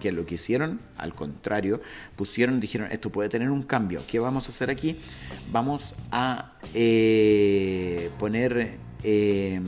Que 0.00 0.12
lo 0.12 0.24
que 0.26 0.36
hicieron, 0.36 0.80
al 0.96 1.12
contrario, 1.12 1.80
pusieron, 2.14 2.60
dijeron, 2.60 2.92
esto 2.92 3.10
puede 3.10 3.28
tener 3.28 3.50
un 3.50 3.64
cambio. 3.64 4.00
¿Qué 4.06 4.20
vamos 4.20 4.46
a 4.46 4.50
hacer 4.50 4.70
aquí? 4.70 5.00
Vamos 5.50 5.94
a 6.12 6.52
eh, 6.72 8.10
poner 8.18 8.78
eh, 9.02 9.60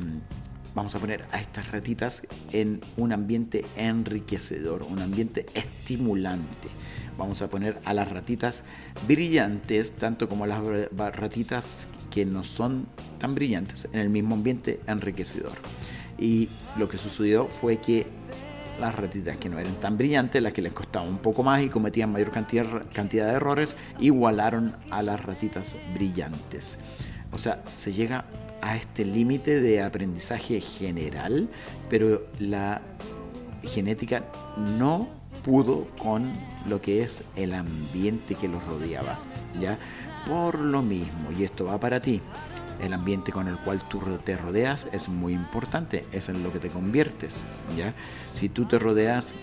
vamos 0.73 0.95
a 0.95 0.99
poner 0.99 1.25
a 1.33 1.41
estas 1.41 1.73
ratitas 1.73 2.27
en 2.53 2.81
un 2.97 3.13
ambiente 3.13 3.65
enriquecedor, 3.77 4.85
un 4.85 5.01
ambiente 5.01 5.47
estimulante. 5.55 6.69
Vamos 7.19 7.41
a 7.43 7.49
poner 7.49 7.79
a 7.85 7.95
las 7.95 8.11
ratitas 8.11 8.65
brillantes, 9.07 9.93
tanto 9.93 10.29
como 10.29 10.47
las 10.47 10.61
ratitas 11.17 11.89
que 12.11 12.25
no 12.25 12.45
son 12.45 12.87
tan 13.19 13.35
brillantes, 13.35 13.89
en 13.93 14.01
el 14.01 14.11
mismo 14.11 14.35
ambiente 14.35 14.81
enriquecedor. 14.87 15.55
Y 16.19 16.49
lo 16.79 16.89
que 16.89 16.99
sucedió 16.99 17.47
fue 17.47 17.79
que 17.79 18.07
las 18.81 18.95
ratitas 18.95 19.39
que 19.39 19.49
no 19.49 19.59
eran 19.59 19.75
tan 19.77 19.97
brillantes, 19.97 20.43
las 20.43 20.53
que 20.53 20.63
les 20.63 20.73
costaba 20.73 21.07
un 21.07 21.19
poco 21.19 21.43
más 21.43 21.63
y 21.63 21.69
cometían 21.69 22.13
mayor 22.13 22.31
cantidad, 22.31 22.85
cantidad 22.93 23.27
de 23.27 23.33
errores, 23.33 23.77
igualaron 23.99 24.77
a 24.91 25.03
las 25.03 25.25
ratitas 25.25 25.77
brillantes. 25.95 26.79
O 27.33 27.39
sea, 27.39 27.63
se 27.67 27.93
llega 27.93 28.25
a 28.61 28.77
este 28.77 29.05
límite 29.05 29.61
de 29.61 29.83
aprendizaje 29.83 30.61
general, 30.61 31.49
pero 31.89 32.27
la 32.39 32.83
genética 33.63 34.25
no 34.79 35.09
pudo 35.47 35.87
con 35.97 36.33
lo 36.69 36.83
que 36.83 37.05
es 37.05 37.23
el 37.37 37.55
ambiente 37.55 38.35
que 38.35 38.49
los 38.49 38.63
rodeaba, 38.65 39.17
¿ya? 39.61 39.79
Por 40.27 40.59
lo 40.59 40.83
mismo, 40.83 41.31
y 41.39 41.45
esto 41.45 41.67
va 41.67 41.79
para 41.79 42.01
ti, 42.01 42.21
el 42.83 42.93
ambiente 42.93 43.31
con 43.31 43.47
el 43.47 43.57
cual 43.59 43.81
tú 43.89 44.01
te 44.25 44.37
rodeas 44.37 44.89
es 44.93 45.09
muy 45.09 45.33
importante, 45.33 46.05
es 46.11 46.29
en 46.29 46.43
lo 46.43 46.53
que 46.53 46.59
te 46.59 46.69
conviertes, 46.69 47.47
¿ya? 47.77 47.95
Si 48.35 48.49
tú 48.49 48.67
te 48.67 48.81
rodeas 48.81 49.35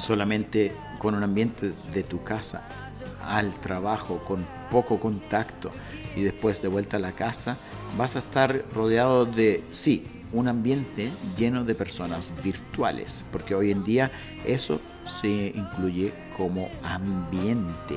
solamente 0.00 0.72
con 0.98 1.14
un 1.14 1.22
ambiente 1.22 1.72
de 1.92 2.02
tu 2.02 2.24
casa 2.24 2.66
al 3.24 3.54
trabajo, 3.60 4.18
con 4.18 4.44
poco 4.68 4.98
contacto 4.98 5.70
y 6.16 6.22
después 6.22 6.60
de 6.60 6.66
vuelta 6.66 6.96
a 6.96 7.00
la 7.00 7.12
casa, 7.12 7.56
vas 7.96 8.16
a 8.16 8.18
estar 8.18 8.64
rodeado 8.74 9.26
de, 9.26 9.62
sí, 9.70 10.04
un 10.32 10.48
ambiente 10.48 11.12
lleno 11.38 11.64
de 11.64 11.76
personas 11.76 12.32
virtuales, 12.42 13.24
porque 13.30 13.54
hoy 13.54 13.70
en 13.70 13.84
día 13.84 14.10
eso 14.44 14.80
se 15.06 15.52
incluye 15.54 16.12
como 16.36 16.68
ambiente, 16.82 17.96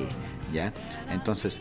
¿ya? 0.52 0.72
Entonces, 1.10 1.60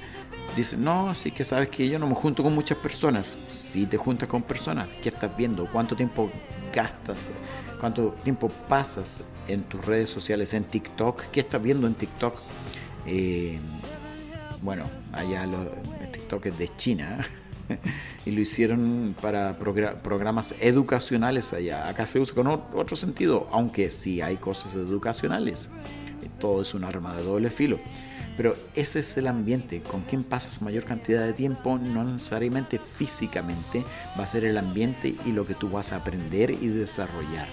dice, 0.56 0.78
no, 0.78 1.14
sí 1.16 1.32
que 1.32 1.46
sabes 1.46 1.70
que 1.70 1.88
yo 1.88 2.00
no 2.00 2.08
me 2.08 2.16
junto 2.16 2.44
con 2.44 2.54
muchas 2.54 2.78
personas. 2.78 3.38
Si 3.50 3.86
te 3.86 3.98
juntas 3.98 4.30
con 4.30 4.44
personas, 4.44 4.88
¿qué 5.02 5.10
estás 5.10 5.36
viendo? 5.36 5.66
¿Cuánto 5.68 5.96
tiempo 5.96 6.30
gastas? 6.74 7.32
¿Cuánto 7.80 8.10
tiempo 8.24 8.50
pasas 8.68 9.24
en 9.48 9.64
tus 9.64 9.84
redes 9.86 10.10
sociales, 10.10 10.54
en 10.54 10.64
TikTok? 10.64 11.26
¿Qué 11.32 11.42
estás 11.42 11.62
viendo 11.62 11.88
en 11.88 11.96
TikTok? 11.96 12.36
Eh, 13.06 13.60
bueno, 14.62 14.86
allá 15.14 15.46
los 15.46 15.68
TikTok 16.12 16.48
es 16.48 16.58
de 16.58 16.70
China. 16.78 17.20
y 18.26 18.32
lo 18.32 18.42
hicieron 18.42 19.16
para 19.22 19.58
programas 19.58 20.56
educacionales 20.60 21.54
allá. 21.54 21.88
Acá 21.88 22.06
se 22.06 22.20
usa 22.20 22.36
con 22.36 22.48
otro 22.48 22.96
sentido, 22.96 23.48
aunque 23.52 23.90
sí 23.90 24.22
hay 24.22 24.38
cosas 24.38 24.74
educacionales. 24.74 25.70
Todo 26.40 26.62
es 26.62 26.74
un 26.74 26.84
arma 26.84 27.16
de 27.16 27.24
doble 27.24 27.50
filo. 27.50 27.80
Pero 28.38 28.56
ese 28.76 29.00
es 29.00 29.18
el 29.18 29.26
ambiente, 29.26 29.82
con 29.82 30.02
quien 30.02 30.24
pasas 30.24 30.62
mayor 30.62 30.84
cantidad 30.84 31.26
de 31.26 31.34
tiempo, 31.34 31.80
no 31.80 32.04
necesariamente 32.04 32.78
físicamente, 32.78 33.84
va 34.18 34.26
a 34.26 34.28
ser 34.28 34.46
el 34.46 34.60
ambiente 34.60 35.16
y 35.26 35.32
lo 35.32 35.48
que 35.48 35.56
tú 35.56 35.70
vas 35.70 35.92
a 35.92 35.98
aprender 35.98 36.52
y 36.52 36.68
desarrollar. 36.68 37.48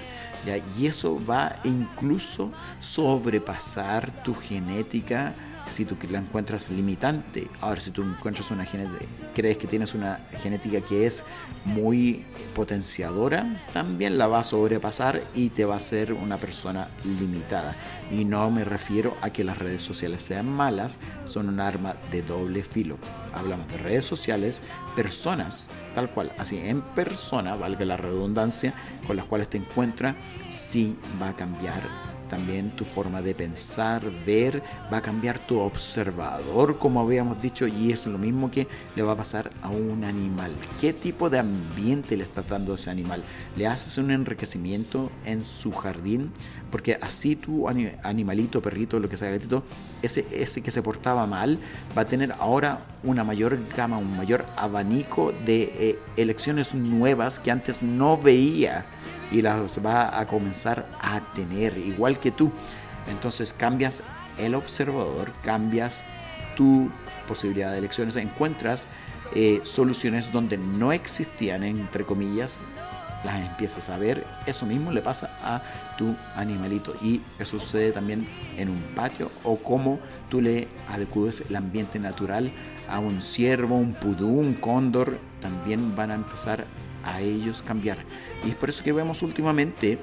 ¿ya? 0.44 0.58
Y 0.78 0.86
eso 0.86 1.18
va 1.24 1.56
incluso 1.64 2.52
sobrepasar 2.80 4.22
tu 4.22 4.34
genética 4.34 5.32
si 5.66 5.84
tú 5.84 5.96
la 6.10 6.18
encuentras 6.18 6.70
limitante. 6.70 7.48
Ahora, 7.60 7.80
si 7.80 7.90
tú 7.90 8.02
encuentras 8.02 8.50
una 8.50 8.64
genética, 8.64 9.04
crees 9.34 9.58
que 9.58 9.66
tienes 9.66 9.94
una 9.94 10.20
genética 10.42 10.80
que 10.80 11.06
es 11.06 11.24
muy 11.64 12.24
potenciadora, 12.54 13.62
también 13.72 14.18
la 14.18 14.26
va 14.26 14.40
a 14.40 14.44
sobrepasar 14.44 15.22
y 15.34 15.48
te 15.50 15.64
va 15.64 15.74
a 15.74 15.78
hacer 15.78 16.12
una 16.12 16.36
persona 16.36 16.88
limitada. 17.04 17.74
Y 18.10 18.24
no 18.24 18.50
me 18.50 18.64
refiero 18.64 19.16
a 19.22 19.30
que 19.30 19.44
las 19.44 19.58
redes 19.58 19.82
sociales 19.82 20.22
sean 20.22 20.48
malas, 20.48 20.98
son 21.24 21.48
un 21.48 21.60
arma 21.60 21.96
de 22.10 22.22
doble 22.22 22.62
filo. 22.62 22.98
Hablamos 23.32 23.66
de 23.68 23.78
redes 23.78 24.04
sociales, 24.04 24.62
personas, 24.94 25.70
tal 25.94 26.10
cual, 26.10 26.32
así 26.38 26.58
en 26.58 26.82
persona, 26.82 27.56
valga 27.56 27.84
la 27.84 27.96
redundancia, 27.96 28.74
con 29.06 29.16
las 29.16 29.24
cuales 29.26 29.48
te 29.48 29.58
encuentras, 29.58 30.14
sí 30.50 30.96
va 31.20 31.30
a 31.30 31.36
cambiar 31.36 32.13
también 32.24 32.70
tu 32.70 32.84
forma 32.84 33.22
de 33.22 33.34
pensar, 33.34 34.02
ver, 34.26 34.62
va 34.92 34.98
a 34.98 35.02
cambiar 35.02 35.38
tu 35.38 35.60
observador, 35.60 36.78
como 36.78 37.00
habíamos 37.00 37.40
dicho, 37.40 37.66
y 37.66 37.92
es 37.92 38.06
lo 38.06 38.18
mismo 38.18 38.50
que 38.50 38.66
le 38.96 39.02
va 39.02 39.12
a 39.12 39.16
pasar 39.16 39.50
a 39.62 39.68
un 39.68 40.04
animal. 40.04 40.52
¿Qué 40.80 40.92
tipo 40.92 41.30
de 41.30 41.38
ambiente 41.38 42.16
le 42.16 42.24
está 42.24 42.42
dando 42.42 42.74
ese 42.74 42.90
animal? 42.90 43.22
¿Le 43.56 43.66
haces 43.66 43.98
un 43.98 44.10
enriquecimiento 44.10 45.10
en 45.24 45.44
su 45.44 45.72
jardín? 45.72 46.32
Porque 46.70 46.98
así 47.00 47.36
tu 47.36 47.68
animalito, 47.68 48.60
perrito, 48.60 48.98
lo 48.98 49.08
que 49.08 49.16
sea, 49.16 49.30
gatito, 49.30 49.62
ese, 50.02 50.26
ese 50.32 50.60
que 50.60 50.72
se 50.72 50.82
portaba 50.82 51.24
mal, 51.26 51.58
va 51.96 52.02
a 52.02 52.04
tener 52.04 52.32
ahora 52.32 52.80
una 53.04 53.22
mayor 53.22 53.58
gama, 53.76 53.98
un 53.98 54.16
mayor 54.16 54.44
abanico 54.56 55.32
de 55.46 55.62
eh, 55.78 55.98
elecciones 56.16 56.74
nuevas 56.74 57.38
que 57.38 57.52
antes 57.52 57.82
no 57.82 58.18
veía 58.18 58.86
y 59.30 59.42
las 59.42 59.84
va 59.84 60.18
a 60.18 60.26
comenzar 60.26 60.86
a 61.00 61.20
tener, 61.34 61.76
igual 61.78 62.18
que 62.18 62.30
tú. 62.30 62.52
Entonces 63.08 63.52
cambias 63.52 64.02
el 64.38 64.54
observador, 64.54 65.32
cambias 65.42 66.04
tu 66.56 66.90
posibilidad 67.28 67.72
de 67.72 67.78
elecciones, 67.78 68.16
encuentras 68.16 68.88
eh, 69.34 69.60
soluciones 69.64 70.32
donde 70.32 70.58
no 70.58 70.92
existían, 70.92 71.64
entre 71.64 72.04
comillas, 72.04 72.58
las 73.24 73.36
empiezas 73.36 73.88
a 73.88 73.98
ver. 73.98 74.24
Eso 74.46 74.66
mismo 74.66 74.92
le 74.92 75.00
pasa 75.00 75.30
a 75.42 75.62
tu 75.96 76.14
animalito 76.36 76.94
y 77.02 77.20
eso 77.38 77.58
sucede 77.58 77.92
también 77.92 78.28
en 78.56 78.68
un 78.68 78.80
patio 78.94 79.30
o 79.42 79.56
como 79.56 79.98
tú 80.28 80.40
le 80.40 80.68
adecues 80.90 81.42
el 81.48 81.56
ambiente 81.56 81.98
natural 81.98 82.52
a 82.88 82.98
un 82.98 83.22
ciervo, 83.22 83.76
un 83.76 83.94
pudú, 83.94 84.28
un 84.28 84.54
cóndor, 84.54 85.18
también 85.40 85.96
van 85.96 86.10
a 86.10 86.14
empezar 86.14 86.66
a 87.04 87.20
ellos 87.20 87.62
cambiar. 87.62 87.98
Y 88.44 88.50
es 88.50 88.56
por 88.56 88.68
eso 88.68 88.82
que 88.82 88.92
vemos 88.92 89.22
últimamente 89.22 89.98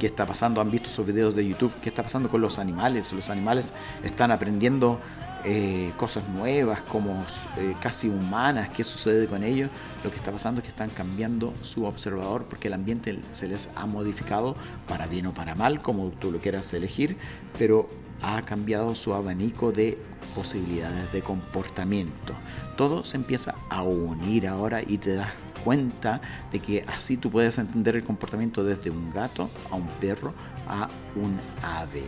qué 0.00 0.06
está 0.06 0.26
pasando. 0.26 0.60
Han 0.60 0.70
visto 0.70 0.88
esos 0.88 1.06
videos 1.06 1.34
de 1.36 1.46
YouTube, 1.46 1.72
qué 1.82 1.88
está 1.90 2.02
pasando 2.02 2.28
con 2.28 2.40
los 2.40 2.58
animales. 2.58 3.12
Los 3.12 3.30
animales 3.30 3.72
están 4.02 4.30
aprendiendo 4.30 4.98
eh, 5.44 5.92
cosas 5.96 6.28
nuevas, 6.28 6.82
como 6.82 7.24
eh, 7.56 7.74
casi 7.80 8.08
humanas, 8.08 8.70
qué 8.70 8.84
sucede 8.84 9.26
con 9.26 9.42
ellos. 9.42 9.70
Lo 10.04 10.10
que 10.10 10.16
está 10.16 10.30
pasando 10.30 10.60
es 10.60 10.64
que 10.64 10.70
están 10.70 10.90
cambiando 10.90 11.52
su 11.62 11.84
observador 11.84 12.44
porque 12.44 12.68
el 12.68 12.74
ambiente 12.74 13.18
se 13.32 13.48
les 13.48 13.70
ha 13.74 13.86
modificado 13.86 14.54
para 14.86 15.06
bien 15.06 15.26
o 15.26 15.34
para 15.34 15.54
mal, 15.54 15.82
como 15.82 16.08
tú 16.10 16.30
lo 16.30 16.38
quieras 16.38 16.72
elegir, 16.74 17.16
pero 17.58 17.88
ha 18.22 18.42
cambiado 18.42 18.94
su 18.94 19.14
abanico 19.14 19.72
de 19.72 19.98
posibilidades 20.34 21.12
de 21.12 21.22
comportamiento. 21.22 22.34
Todo 22.76 23.04
se 23.04 23.16
empieza 23.16 23.54
a 23.68 23.82
unir 23.82 24.46
ahora 24.46 24.80
y 24.82 24.98
te 24.98 25.14
das 25.14 25.30
cuenta 25.64 26.20
de 26.50 26.58
que 26.58 26.84
así 26.88 27.16
tú 27.16 27.30
puedes 27.30 27.58
entender 27.58 27.96
el 27.96 28.04
comportamiento 28.04 28.64
desde 28.64 28.90
un 28.90 29.12
gato 29.12 29.48
a 29.70 29.76
un 29.76 29.86
perro 30.00 30.34
a 30.68 30.88
un 31.16 31.38
ave. 31.62 32.04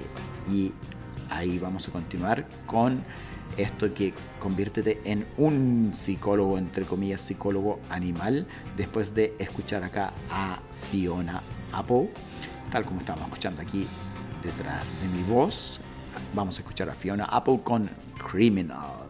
Y 0.50 0.72
ahí 1.30 1.58
vamos 1.58 1.88
a 1.88 1.92
continuar 1.92 2.46
con 2.66 3.00
esto 3.56 3.92
que 3.94 4.12
conviértete 4.40 5.00
en 5.04 5.26
un 5.36 5.92
psicólogo, 5.94 6.58
entre 6.58 6.84
comillas, 6.84 7.20
psicólogo 7.20 7.78
animal, 7.90 8.46
después 8.76 9.14
de 9.14 9.34
escuchar 9.38 9.84
acá 9.84 10.12
a 10.30 10.58
Fiona 10.90 11.42
Apple, 11.72 12.10
tal 12.70 12.84
como 12.84 13.00
estamos 13.00 13.22
escuchando 13.24 13.62
aquí 13.62 13.86
detrás 14.42 14.94
de 15.00 15.08
mi 15.08 15.22
voz. 15.24 15.80
Vamos 16.34 16.58
a 16.58 16.62
escuchar 16.62 16.90
a 16.90 16.94
Fiona 16.94 17.24
Apple 17.24 17.60
con 17.62 17.88
Criminal. 18.30 19.03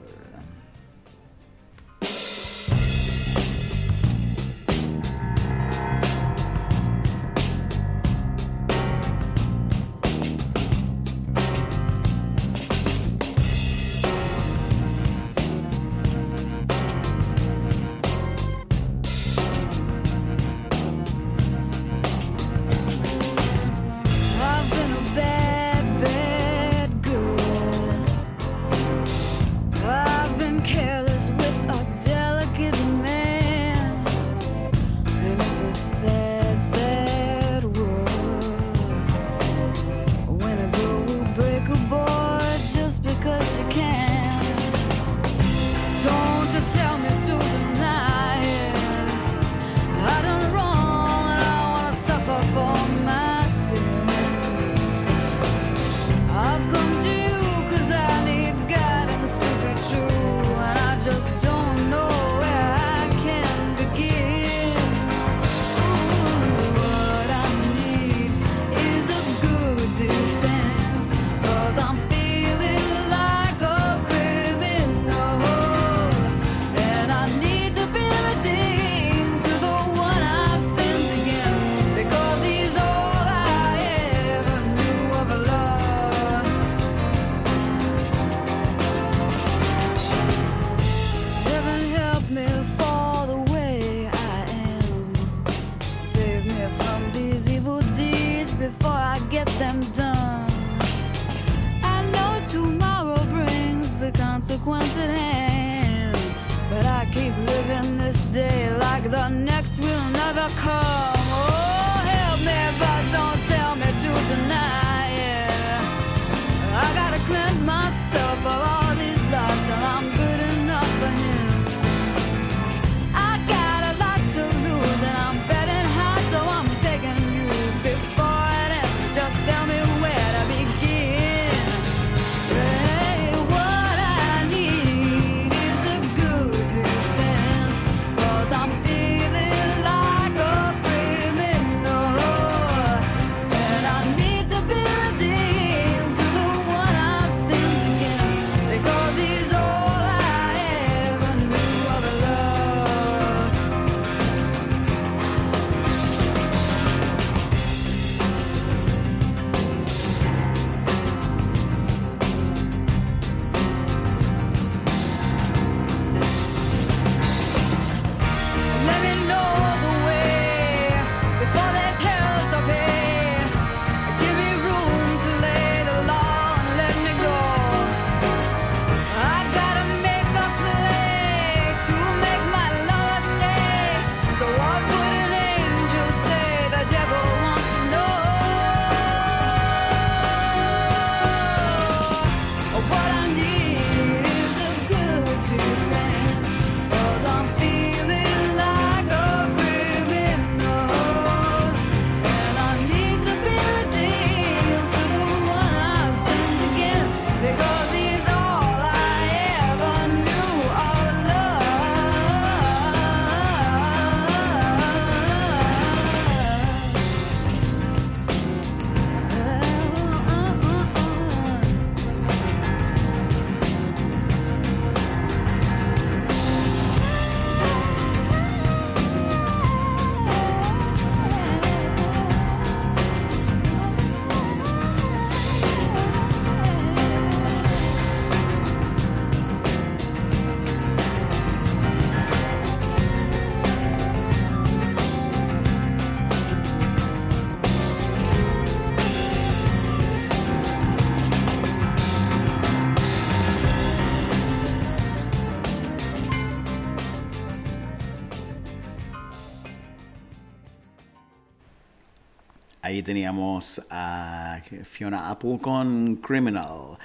Ahí 262.95 263.03
teníamos 263.03 263.83
a 263.91 264.61
Fiona 264.85 265.29
Apple 265.29 265.59
con 265.61 266.15
Criminal. 266.15 266.97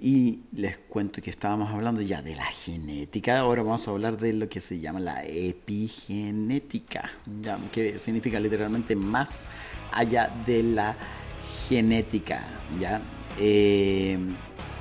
Y 0.00 0.42
les 0.52 0.78
cuento 0.78 1.20
que 1.20 1.30
estábamos 1.30 1.70
hablando 1.74 2.00
ya 2.02 2.22
de 2.22 2.36
la 2.36 2.44
genética. 2.44 3.40
Ahora 3.40 3.64
vamos 3.64 3.88
a 3.88 3.90
hablar 3.90 4.16
de 4.16 4.32
lo 4.32 4.48
que 4.48 4.60
se 4.60 4.78
llama 4.78 5.00
la 5.00 5.24
epigenética, 5.24 7.10
que 7.72 7.98
significa 7.98 8.38
literalmente 8.38 8.94
más 8.94 9.48
allá 9.90 10.32
de 10.46 10.62
la 10.62 10.96
genética. 11.68 12.44
¿ya? 12.78 13.02
Eh, 13.40 14.16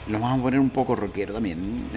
lo 0.07 0.19
vamos 0.19 0.39
a 0.39 0.43
poner 0.43 0.59
un 0.59 0.69
poco 0.69 0.95
rockero 0.95 1.33
también. 1.33 1.89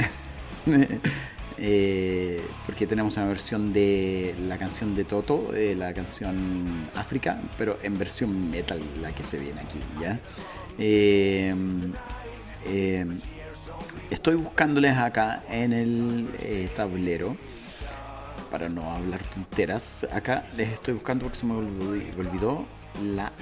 Eh, 1.59 2.43
porque 2.67 2.87
tenemos 2.87 3.17
una 3.17 3.27
versión 3.27 3.73
de 3.73 4.35
la 4.47 4.59
canción 4.59 4.95
de 4.95 5.05
Toto, 5.05 5.55
eh, 5.55 5.75
la 5.75 5.95
canción 5.95 6.89
África, 6.95 7.41
pero 7.57 7.79
en 7.83 7.99
versión 7.99 8.51
metal 8.51 8.81
la 9.01 9.13
que 9.13 9.25
se 9.25 9.39
viene 9.39 9.63
aquí, 9.63 9.79
¿ya? 10.01 10.21
Eh, 10.79 11.55
eh, 12.67 13.07
estoy 14.11 14.35
buscándoles 14.35 14.97
acá 14.97 15.43
en 15.49 15.73
el 15.73 16.29
eh, 16.41 16.69
tablero 16.77 17.37
para 18.51 18.69
no 18.69 18.93
hablar 18.93 19.23
tonteras. 19.23 20.07
Acá 20.13 20.47
les 20.57 20.71
estoy 20.71 20.95
buscando 20.95 21.25
porque 21.25 21.39
se 21.39 21.47
me 21.47 21.55
olvidó, 21.55 22.19
olvidó 22.19 22.67
la 23.03 23.33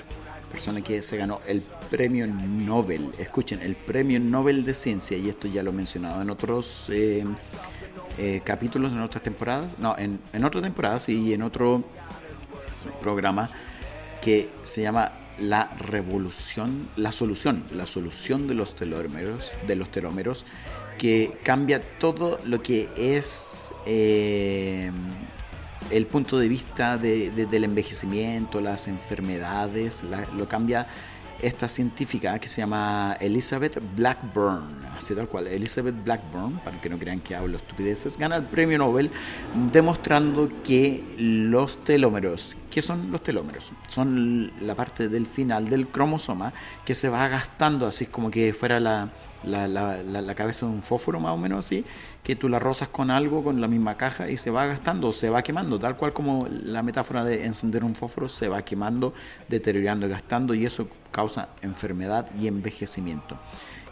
persona 0.53 0.81
que 0.83 1.03
se 1.03 1.17
ganó 1.17 1.41
el 1.49 1.63
premio 1.91 2.27
Nobel. 2.29 3.11
Escuchen, 3.19 3.61
el 3.61 3.75
premio 3.75 4.21
Nobel 4.21 4.65
de 4.65 4.75
Ciencia, 4.75 5.17
y 5.17 5.29
esto 5.29 5.49
ya 5.49 5.65
lo 5.65 5.71
he 5.71 5.75
mencionado 5.75 6.23
en 6.23 6.31
otros 6.31 6.89
eh, 8.19 8.41
capítulos, 8.45 8.93
en 8.93 9.01
otras 9.01 9.23
temporadas. 9.23 9.71
No, 9.79 9.97
en, 9.99 10.21
en 10.33 10.45
otra 10.45 10.61
temporada, 10.63 10.99
sí, 11.01 11.21
y 11.29 11.35
en 11.35 11.43
otro 11.43 11.85
programa 13.01 13.51
que 14.23 14.49
se 14.63 14.83
llama 14.83 15.13
La 15.39 15.71
Revolución, 15.79 16.89
la 16.97 17.13
solución, 17.13 17.65
la 17.73 17.87
solución 17.87 18.47
de 18.47 18.55
los 18.55 18.75
telómeros, 18.77 19.53
de 19.67 19.77
los 19.77 19.91
telómeros, 19.91 20.45
que 20.99 21.37
cambia 21.43 21.81
todo 21.99 22.39
lo 22.45 22.63
que 22.63 22.89
es 22.97 23.73
eh, 23.85 24.91
el 25.91 26.07
punto 26.07 26.39
de 26.39 26.49
vista 26.49 26.97
de- 26.99 27.31
de- 27.31 27.47
del 27.47 27.65
envejecimiento, 27.65 28.61
las 28.61 28.87
enfermedades, 28.89 30.05
lo 30.37 30.49
cambia 30.49 30.87
esta 31.47 31.69
científica 31.69 32.39
que 32.39 32.49
se 32.49 32.61
llama 32.61 33.17
Elizabeth 33.21 33.79
Blackburn, 33.97 34.81
así 34.97 35.15
tal 35.15 35.29
cual, 35.29 35.47
Elizabeth 35.47 35.95
Blackburn, 36.05 36.59
para 36.65 36.81
que 36.81 36.89
no 36.89 36.99
crean 36.99 37.21
que 37.21 37.35
hablo 37.35 37.57
estupideces, 37.59 38.17
gana 38.19 38.37
el 38.37 38.45
premio 38.45 38.79
Nobel 38.79 39.11
demostrando 39.73 40.51
que 40.63 41.05
los 41.19 41.83
telómeros, 41.85 42.57
¿qué 42.71 42.83
son 42.83 43.11
los 43.11 43.23
telómeros? 43.23 43.73
Son 43.89 44.51
la 44.61 44.75
parte 44.75 45.09
del 45.09 45.27
final 45.27 45.69
del 45.69 45.89
cromosoma 45.89 46.53
que 46.85 46.95
se 46.95 47.09
va 47.09 47.29
gastando, 47.29 47.87
así 47.87 48.07
como 48.07 48.31
que 48.31 48.53
fuera 48.55 48.81
la, 48.81 49.09
la, 49.45 49.69
la- 49.69 50.03
la- 50.03 50.35
cabeza 50.35 50.67
de 50.67 50.73
un 50.73 50.83
fósforo 50.83 51.21
más 51.21 51.33
o 51.33 51.37
menos 51.37 51.65
así, 51.67 51.85
que 52.25 52.37
tú 52.37 52.49
la 52.49 52.59
rozas 52.59 52.89
con 52.89 53.11
algo, 53.11 53.45
con 53.45 53.61
la 53.61 53.69
misma 53.69 53.99
caja 53.99 54.31
y 54.31 54.39
se 54.39 54.51
va 54.51 54.65
gastando, 54.65 55.13
se 55.13 55.29
va 55.29 55.43
quemando, 55.43 55.79
tal 55.79 55.97
cual 55.97 56.15
como 56.15 56.49
la 56.51 56.83
metáfora 56.83 57.23
de 57.23 57.45
encender 57.45 57.85
un 57.85 57.95
fósforo, 57.95 58.31
se 58.31 58.49
va 58.49 58.63
quemando, 58.63 59.13
deteriorando 59.49 60.07
y 60.07 60.09
gastando 60.09 60.55
y 60.55 60.65
eso 60.65 60.89
causa 61.11 61.51
enfermedad 61.61 62.31
y 62.41 62.49
envejecimiento. 62.49 63.39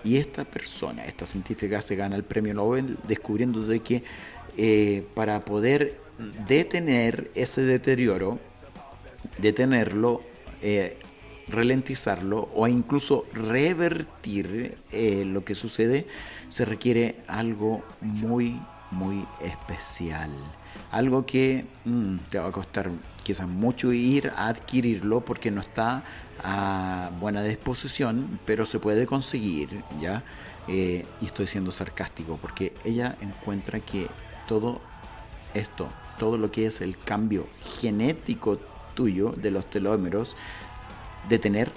Y 0.03 0.16
esta 0.16 0.45
persona, 0.45 1.05
esta 1.05 1.26
científica, 1.26 1.83
se 1.83 1.95
gana 1.95 2.16
el 2.16 2.24
premio 2.24 2.55
Nobel 2.55 2.97
descubriendo 3.07 3.66
de 3.66 3.80
que 3.80 4.03
eh, 4.57 5.07
para 5.14 5.45
poder 5.45 6.01
detener 6.49 7.30
ese 7.35 7.62
deterioro, 7.62 8.39
detenerlo, 9.39 10.22
eh, 10.62 10.97
ralentizarlo 11.53 12.49
o 12.55 12.67
incluso 12.67 13.27
revertir 13.33 14.77
eh, 14.91 15.25
lo 15.25 15.45
que 15.45 15.55
sucede, 15.55 16.07
se 16.49 16.65
requiere 16.65 17.17
algo 17.29 17.85
muy, 18.01 18.61
muy 18.91 19.27
especial. 19.41 20.31
Algo 20.91 21.25
que 21.25 21.67
mm, 21.85 22.17
te 22.31 22.39
va 22.39 22.49
a 22.49 22.53
costar 22.53 22.91
quizás 23.23 23.49
mucho 23.49 23.93
ir 23.93 24.33
a 24.37 24.49
adquirirlo 24.49 25.21
porque 25.21 25.51
no 25.51 25.61
está 25.61 26.03
a 26.43 27.11
buena 27.21 27.43
disposición, 27.43 28.41
pero 28.45 28.67
se 28.67 28.81
puede 28.81 29.07
conseguir, 29.07 29.83
¿ya? 30.01 30.25
eh, 30.69 31.05
y 31.21 31.27
estoy 31.27 31.47
siendo 31.47 31.73
sarcástico, 31.73 32.39
porque 32.41 32.73
ella 32.85 33.17
encuentra 33.21 33.81
que 33.81 34.09
todo 34.47 34.81
esto, 35.55 35.89
todo 36.19 36.39
lo 36.39 36.51
que 36.51 36.67
es 36.67 36.81
el 36.81 36.99
cambio 36.99 37.47
genético 37.81 38.59
tuyo 38.95 39.31
de 39.31 39.51
los 39.51 39.69
telómeros, 39.71 40.37
detener 41.29 41.70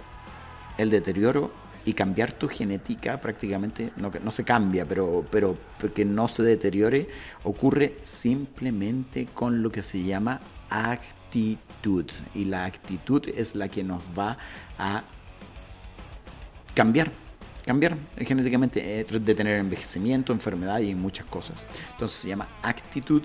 el 0.77 0.89
deterioro 0.89 1.51
y 1.85 1.93
cambiar 1.93 2.33
tu 2.33 2.47
genética 2.47 3.21
prácticamente, 3.21 3.91
no, 3.97 4.11
no 4.23 4.31
se 4.31 4.43
cambia, 4.43 4.85
pero, 4.85 5.23
pero 5.29 5.55
que 5.93 6.03
no 6.03 6.27
se 6.27 6.43
deteriore, 6.43 7.07
ocurre 7.43 7.97
simplemente 8.01 9.27
con 9.33 9.61
lo 9.61 9.71
que 9.71 9.83
se 9.83 10.03
llama 10.03 10.41
actitud. 10.69 12.05
Y 12.33 12.45
la 12.45 12.65
actitud 12.65 13.27
es 13.35 13.55
la 13.55 13.69
que 13.69 13.83
nos 13.83 14.01
va 14.17 14.37
a 14.79 15.03
cambiar, 16.73 17.11
cambiar 17.65 17.97
genéticamente, 18.17 19.01
eh, 19.01 19.05
detener 19.19 19.59
envejecimiento, 19.59 20.33
enfermedad 20.33 20.79
y 20.79 20.95
muchas 20.95 21.27
cosas. 21.27 21.67
Entonces 21.91 22.19
se 22.19 22.29
llama 22.29 22.47
actitud 22.63 23.21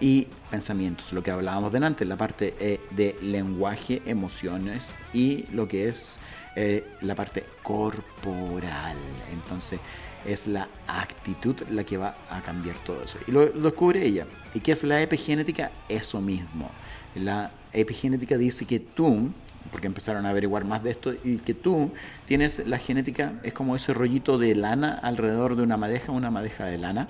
y 0.00 0.26
pensamientos, 0.50 1.12
lo 1.12 1.22
que 1.22 1.30
hablábamos 1.30 1.72
delante, 1.72 2.04
la 2.04 2.16
parte 2.16 2.54
eh, 2.58 2.80
de 2.90 3.16
lenguaje, 3.22 4.02
emociones 4.06 4.96
y 5.12 5.46
lo 5.52 5.68
que 5.68 5.88
es 5.88 6.20
eh, 6.56 6.84
la 7.00 7.14
parte 7.14 7.44
corporal. 7.62 8.96
Entonces 9.32 9.80
es 10.26 10.46
la 10.46 10.68
actitud 10.86 11.56
la 11.70 11.84
que 11.84 11.96
va 11.96 12.16
a 12.30 12.40
cambiar 12.42 12.76
todo 12.84 13.02
eso. 13.02 13.18
Y 13.26 13.32
lo, 13.32 13.46
descubre 13.46 14.04
ella. 14.04 14.26
¿Y 14.54 14.60
qué 14.60 14.72
es 14.72 14.84
la 14.84 15.00
epigenética? 15.02 15.70
Eso 15.88 16.20
mismo. 16.20 16.70
La 17.14 17.50
epigenética 17.72 18.38
dice 18.38 18.66
que 18.66 18.80
tú, 18.80 19.30
porque 19.70 19.86
empezaron 19.86 20.26
a 20.26 20.30
averiguar 20.30 20.64
más 20.64 20.82
de 20.82 20.90
esto, 20.90 21.12
y 21.24 21.38
que 21.38 21.54
tú 21.54 21.92
tienes 22.26 22.66
la 22.66 22.78
genética, 22.78 23.34
es 23.42 23.52
como 23.52 23.76
ese 23.76 23.92
rollito 23.92 24.38
de 24.38 24.54
lana 24.54 24.94
alrededor 24.94 25.56
de 25.56 25.62
una 25.62 25.76
madeja, 25.76 26.12
una 26.12 26.30
madeja 26.30 26.66
de 26.66 26.78
lana. 26.78 27.08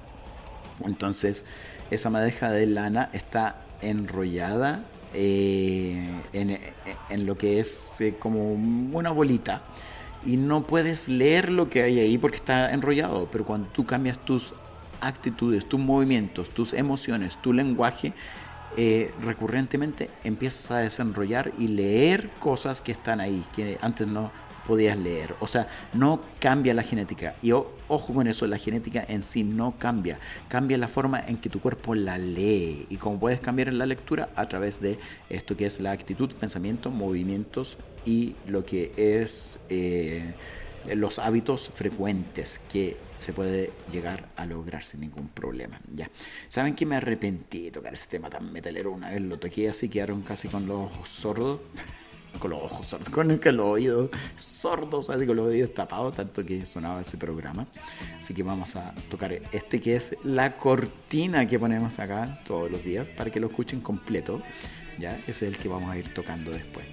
Entonces, 0.84 1.44
esa 1.90 2.10
madeja 2.10 2.50
de 2.50 2.66
lana 2.66 3.10
está 3.12 3.56
enrollada 3.82 4.84
eh, 5.14 6.10
en, 6.32 7.26
lo 7.26 7.38
que 7.38 7.60
es 7.60 8.00
eh, 8.00 8.16
como 8.18 8.52
una 8.52 9.10
bolita. 9.10 9.62
Y 10.26 10.36
no 10.36 10.62
puedes 10.62 11.08
leer 11.08 11.50
lo 11.50 11.68
que 11.68 11.82
hay 11.82 12.00
ahí 12.00 12.18
porque 12.18 12.38
está 12.38 12.72
enrollado, 12.72 13.28
pero 13.30 13.44
cuando 13.44 13.68
tú 13.68 13.84
cambias 13.84 14.18
tus 14.18 14.54
actitudes, 15.00 15.68
tus 15.68 15.78
movimientos, 15.78 16.50
tus 16.50 16.72
emociones, 16.72 17.36
tu 17.36 17.52
lenguaje, 17.52 18.12
eh, 18.76 19.12
recurrentemente 19.22 20.10
empiezas 20.24 20.70
a 20.70 20.78
desenrollar 20.78 21.52
y 21.58 21.68
leer 21.68 22.30
cosas 22.40 22.80
que 22.80 22.90
están 22.90 23.20
ahí, 23.20 23.44
que 23.54 23.78
antes 23.82 24.08
no 24.08 24.32
podías 24.66 24.96
leer. 24.98 25.34
O 25.40 25.46
sea, 25.46 25.68
no 25.92 26.20
cambia 26.38 26.74
la 26.74 26.82
genética. 26.82 27.36
Y 27.42 27.52
ojo 27.52 28.14
con 28.14 28.26
eso, 28.26 28.46
la 28.46 28.58
genética 28.58 29.04
en 29.06 29.22
sí 29.22 29.44
no 29.44 29.74
cambia. 29.78 30.18
Cambia 30.48 30.78
la 30.78 30.88
forma 30.88 31.20
en 31.20 31.36
que 31.36 31.48
tu 31.48 31.60
cuerpo 31.60 31.94
la 31.94 32.18
lee. 32.18 32.86
Y 32.88 32.96
cómo 32.96 33.18
puedes 33.18 33.40
cambiar 33.40 33.68
en 33.68 33.78
la 33.78 33.86
lectura 33.86 34.30
a 34.36 34.48
través 34.48 34.80
de 34.80 34.98
esto 35.28 35.56
que 35.56 35.66
es 35.66 35.80
la 35.80 35.92
actitud, 35.92 36.32
pensamiento, 36.34 36.90
movimientos 36.90 37.78
y 38.04 38.34
lo 38.46 38.64
que 38.64 38.92
es 38.96 39.60
eh, 39.68 40.34
los 40.94 41.18
hábitos 41.18 41.68
frecuentes 41.68 42.60
que 42.70 42.96
se 43.18 43.32
puede 43.32 43.72
llegar 43.90 44.28
a 44.36 44.44
lograr 44.44 44.84
sin 44.84 45.00
ningún 45.00 45.28
problema. 45.28 45.80
Ya. 45.94 46.10
¿Saben 46.48 46.74
que 46.74 46.84
me 46.84 46.96
arrepentí 46.96 47.62
de 47.62 47.70
tocar 47.70 47.94
ese 47.94 48.08
tema 48.08 48.28
tan 48.28 48.52
metalero? 48.52 48.92
Una 48.92 49.10
vez 49.10 49.22
lo 49.22 49.38
toqué 49.38 49.68
así, 49.68 49.88
quedaron 49.88 50.22
casi 50.22 50.48
con 50.48 50.66
los 50.66 50.90
sordos 51.08 51.60
con 52.38 52.50
los 52.50 52.62
ojos 52.62 52.86
sordos, 52.86 53.08
con 53.10 53.28
los 53.28 53.66
oídos 53.66 54.10
sordos, 54.36 55.10
así 55.10 55.26
con 55.26 55.36
los 55.36 55.46
oídos 55.46 55.74
tapados, 55.74 56.16
tanto 56.16 56.44
que 56.44 56.66
sonaba 56.66 57.00
ese 57.00 57.16
programa. 57.16 57.66
Así 58.18 58.34
que 58.34 58.42
vamos 58.42 58.76
a 58.76 58.94
tocar 59.10 59.32
este 59.32 59.80
que 59.80 59.96
es 59.96 60.16
la 60.24 60.56
cortina 60.56 61.46
que 61.46 61.58
ponemos 61.58 61.98
acá 61.98 62.40
todos 62.46 62.70
los 62.70 62.84
días 62.84 63.08
para 63.08 63.30
que 63.30 63.40
lo 63.40 63.48
escuchen 63.48 63.80
completo. 63.80 64.40
¿ya? 64.98 65.16
Ese 65.26 65.30
es 65.30 65.54
el 65.54 65.56
que 65.56 65.68
vamos 65.68 65.90
a 65.90 65.98
ir 65.98 66.12
tocando 66.12 66.50
después. 66.50 66.86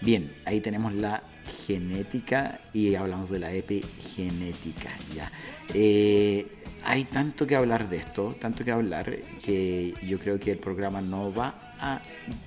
Bien, 0.00 0.32
ahí 0.44 0.60
tenemos 0.60 0.92
la 0.94 1.22
genética 1.66 2.60
y 2.72 2.94
hablamos 2.94 3.30
de 3.30 3.38
la 3.38 3.52
epigenética. 3.52 4.90
¿ya? 5.14 5.30
Eh, 5.74 6.46
hay 6.84 7.04
tanto 7.04 7.46
que 7.46 7.54
hablar 7.54 7.88
de 7.88 7.98
esto, 7.98 8.36
tanto 8.40 8.64
que 8.64 8.72
hablar, 8.72 9.16
que 9.44 9.94
yo 10.02 10.18
creo 10.18 10.38
que 10.40 10.50
el 10.50 10.58
programa 10.58 11.00
no 11.00 11.32
va 11.32 11.61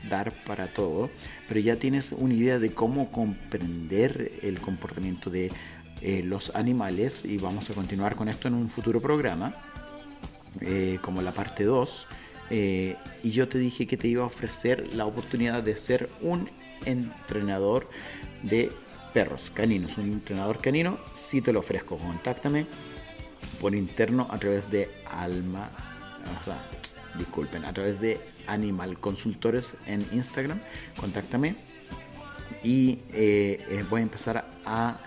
dar 0.10 0.32
para 0.46 0.68
todo, 0.68 1.10
pero 1.48 1.60
ya 1.60 1.76
tienes 1.76 2.14
una 2.14 2.34
idea 2.34 2.60
de 2.60 2.72
cómo 2.72 3.12
comprender 3.12 4.32
el 4.42 4.60
comportamiento 4.60 5.30
de 5.30 5.52
eh, 6.02 6.22
los 6.24 6.56
animales 6.56 7.26
y 7.26 7.38
vamos 7.38 7.70
a 7.70 7.74
continuar 7.74 8.16
con 8.16 8.30
esto 8.30 8.48
en 8.48 8.54
un 8.54 8.70
futuro 8.70 9.02
programa, 9.02 9.56
eh, 10.62 11.00
como 11.02 11.22
la 11.22 11.32
parte 11.32 11.64
2. 11.64 12.08
Eh, 12.52 12.96
y 13.24 13.32
yo 13.32 13.48
te 13.48 13.58
dije 13.58 13.88
que 13.88 13.98
te 13.98 14.08
iba 14.08 14.24
a 14.24 14.28
ofrecer 14.28 14.94
la 14.94 15.06
oportunidad 15.06 15.64
de 15.64 15.78
ser 15.78 16.10
un 16.22 16.50
entrenador 16.86 17.90
de 18.44 18.72
perros 19.14 19.50
caninos, 19.50 19.98
un 19.98 20.12
entrenador 20.12 20.60
canino, 20.60 21.00
si 21.16 21.42
te 21.42 21.52
lo 21.54 21.60
ofrezco, 21.60 21.98
contáctame 21.98 22.68
por 23.60 23.74
interno 23.74 24.28
a 24.30 24.38
través 24.38 24.70
de 24.70 24.92
Alma, 25.10 25.72
disculpen, 27.18 27.66
a 27.66 27.74
través 27.74 28.00
de 28.00 28.20
Animal 28.48 29.00
Consultores 29.00 29.78
en 29.88 30.06
Instagram. 30.12 30.60
Contáctame 31.00 31.56
y 32.64 33.00
eh, 33.14 33.66
eh, 33.70 33.86
voy 33.90 34.02
a 34.02 34.04
empezar 34.04 34.46
a 34.66 35.00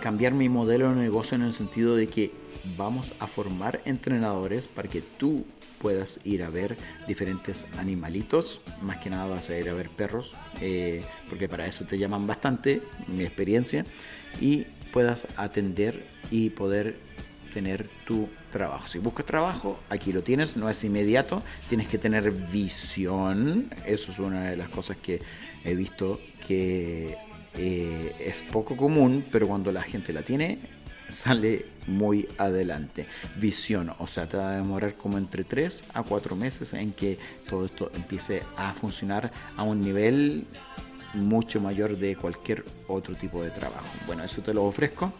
cambiar 0.00 0.34
mi 0.34 0.48
modelo 0.48 0.90
de 0.90 0.96
negocio 0.96 1.36
en 1.36 1.42
el 1.42 1.54
sentido 1.54 1.96
de 1.96 2.08
que 2.08 2.32
vamos 2.76 3.14
a 3.20 3.26
formar 3.26 3.80
entrenadores 3.84 4.66
para 4.66 4.88
que 4.88 5.00
tú 5.00 5.44
puedas 5.78 6.20
ir 6.24 6.42
a 6.42 6.50
ver 6.50 6.76
diferentes 7.06 7.66
animalitos. 7.78 8.60
Más 8.82 8.98
que 8.98 9.10
nada 9.10 9.26
vas 9.26 9.50
a 9.50 9.58
ir 9.58 9.68
a 9.68 9.74
ver 9.74 9.90
perros, 9.90 10.34
eh, 10.60 11.04
porque 11.28 11.48
para 11.48 11.66
eso 11.66 11.84
te 11.84 11.98
llaman 11.98 12.26
bastante, 12.26 12.82
mi 13.06 13.22
experiencia, 13.22 13.84
y 14.40 14.66
puedas 14.92 15.28
atender 15.36 16.06
y 16.30 16.50
poder 16.50 16.96
tener 17.54 17.88
tu 18.04 18.28
trabajo. 18.52 18.88
Si 18.88 18.98
buscas 18.98 19.24
trabajo, 19.24 19.78
aquí 19.88 20.12
lo 20.12 20.24
tienes, 20.24 20.56
no 20.56 20.68
es 20.68 20.82
inmediato, 20.82 21.40
tienes 21.68 21.86
que 21.86 21.98
tener 21.98 22.32
visión. 22.32 23.70
Eso 23.86 24.10
es 24.10 24.18
una 24.18 24.50
de 24.50 24.56
las 24.56 24.68
cosas 24.68 24.96
que 24.96 25.20
he 25.64 25.76
visto 25.76 26.20
que 26.46 27.16
eh, 27.56 28.16
es 28.18 28.42
poco 28.42 28.76
común, 28.76 29.24
pero 29.30 29.46
cuando 29.46 29.70
la 29.70 29.82
gente 29.82 30.12
la 30.12 30.22
tiene, 30.22 30.58
sale 31.08 31.66
muy 31.86 32.26
adelante. 32.38 33.06
Visión, 33.36 33.92
o 33.98 34.08
sea, 34.08 34.28
te 34.28 34.36
va 34.36 34.50
a 34.50 34.56
demorar 34.56 34.94
como 34.94 35.16
entre 35.16 35.44
3 35.44 35.84
a 35.94 36.02
4 36.02 36.34
meses 36.34 36.74
en 36.74 36.92
que 36.92 37.18
todo 37.48 37.64
esto 37.64 37.92
empiece 37.94 38.42
a 38.56 38.72
funcionar 38.72 39.30
a 39.56 39.62
un 39.62 39.80
nivel 39.80 40.44
mucho 41.14 41.60
mayor 41.60 41.96
de 41.96 42.16
cualquier 42.16 42.64
otro 42.88 43.14
tipo 43.14 43.44
de 43.44 43.50
trabajo. 43.50 43.86
Bueno, 44.06 44.24
eso 44.24 44.42
te 44.42 44.52
lo 44.52 44.64
ofrezco. 44.64 45.12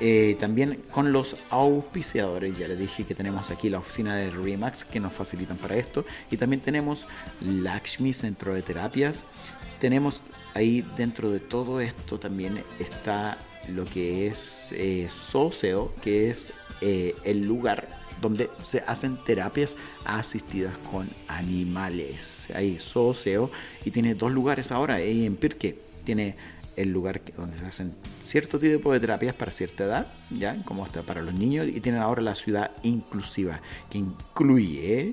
Eh, 0.00 0.36
también 0.38 0.82
con 0.90 1.12
los 1.12 1.36
auspiciadores, 1.50 2.58
ya 2.58 2.68
les 2.68 2.78
dije 2.78 3.04
que 3.04 3.14
tenemos 3.14 3.50
aquí 3.50 3.70
la 3.70 3.78
oficina 3.78 4.14
de 4.16 4.30
Remax 4.30 4.84
que 4.84 5.00
nos 5.00 5.12
facilitan 5.12 5.56
para 5.56 5.76
esto. 5.76 6.04
Y 6.30 6.36
también 6.36 6.60
tenemos 6.60 7.08
Lakshmi 7.40 8.12
Centro 8.12 8.54
de 8.54 8.62
Terapias. 8.62 9.24
Tenemos 9.80 10.22
ahí 10.54 10.84
dentro 10.96 11.30
de 11.30 11.40
todo 11.40 11.80
esto 11.80 12.18
también 12.18 12.64
está 12.78 13.38
lo 13.68 13.84
que 13.84 14.26
es 14.28 14.72
eh, 14.72 15.06
Soseo, 15.10 15.92
que 16.02 16.30
es 16.30 16.52
eh, 16.80 17.14
el 17.24 17.44
lugar 17.44 17.88
donde 18.20 18.48
se 18.60 18.80
hacen 18.86 19.18
terapias 19.18 19.76
asistidas 20.04 20.74
con 20.90 21.08
animales. 21.28 22.48
Ahí 22.54 22.78
Soseo 22.80 23.50
y 23.84 23.90
tiene 23.90 24.14
dos 24.14 24.32
lugares 24.32 24.72
ahora, 24.72 24.94
ahí 24.94 25.26
en 25.26 25.36
Pirque. 25.36 25.78
Tiene 26.04 26.36
el 26.76 26.90
lugar 26.92 27.22
donde 27.36 27.58
se 27.58 27.66
hacen 27.66 27.94
cierto 28.20 28.58
tipo 28.58 28.92
de 28.92 29.00
terapias 29.00 29.34
para 29.34 29.50
cierta 29.50 29.84
edad, 29.84 30.06
ya 30.30 30.62
como 30.64 30.86
está 30.86 31.02
para 31.02 31.22
los 31.22 31.34
niños, 31.34 31.66
y 31.68 31.80
tienen 31.80 32.00
ahora 32.00 32.22
la 32.22 32.34
ciudad 32.34 32.72
inclusiva, 32.82 33.60
que 33.90 33.98
incluye 33.98 35.12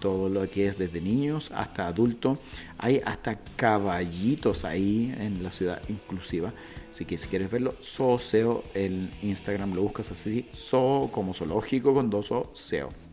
todo 0.00 0.28
lo 0.28 0.48
que 0.48 0.68
es 0.68 0.78
desde 0.78 1.00
niños 1.00 1.50
hasta 1.54 1.86
adultos. 1.86 2.38
Hay 2.78 3.00
hasta 3.04 3.38
caballitos 3.56 4.64
ahí 4.64 5.14
en 5.18 5.42
la 5.42 5.50
ciudad 5.50 5.82
inclusiva. 5.88 6.52
Así 6.90 7.04
que 7.04 7.18
si 7.18 7.28
quieres 7.28 7.50
verlo, 7.50 7.74
SEO 7.80 8.62
en 8.74 9.10
Instagram 9.22 9.74
lo 9.74 9.82
buscas 9.82 10.12
así, 10.12 10.48
So 10.52 11.08
como 11.10 11.34
zoológico 11.34 11.92
con 11.92 12.08
dos 12.08 12.30
O. 12.30 12.52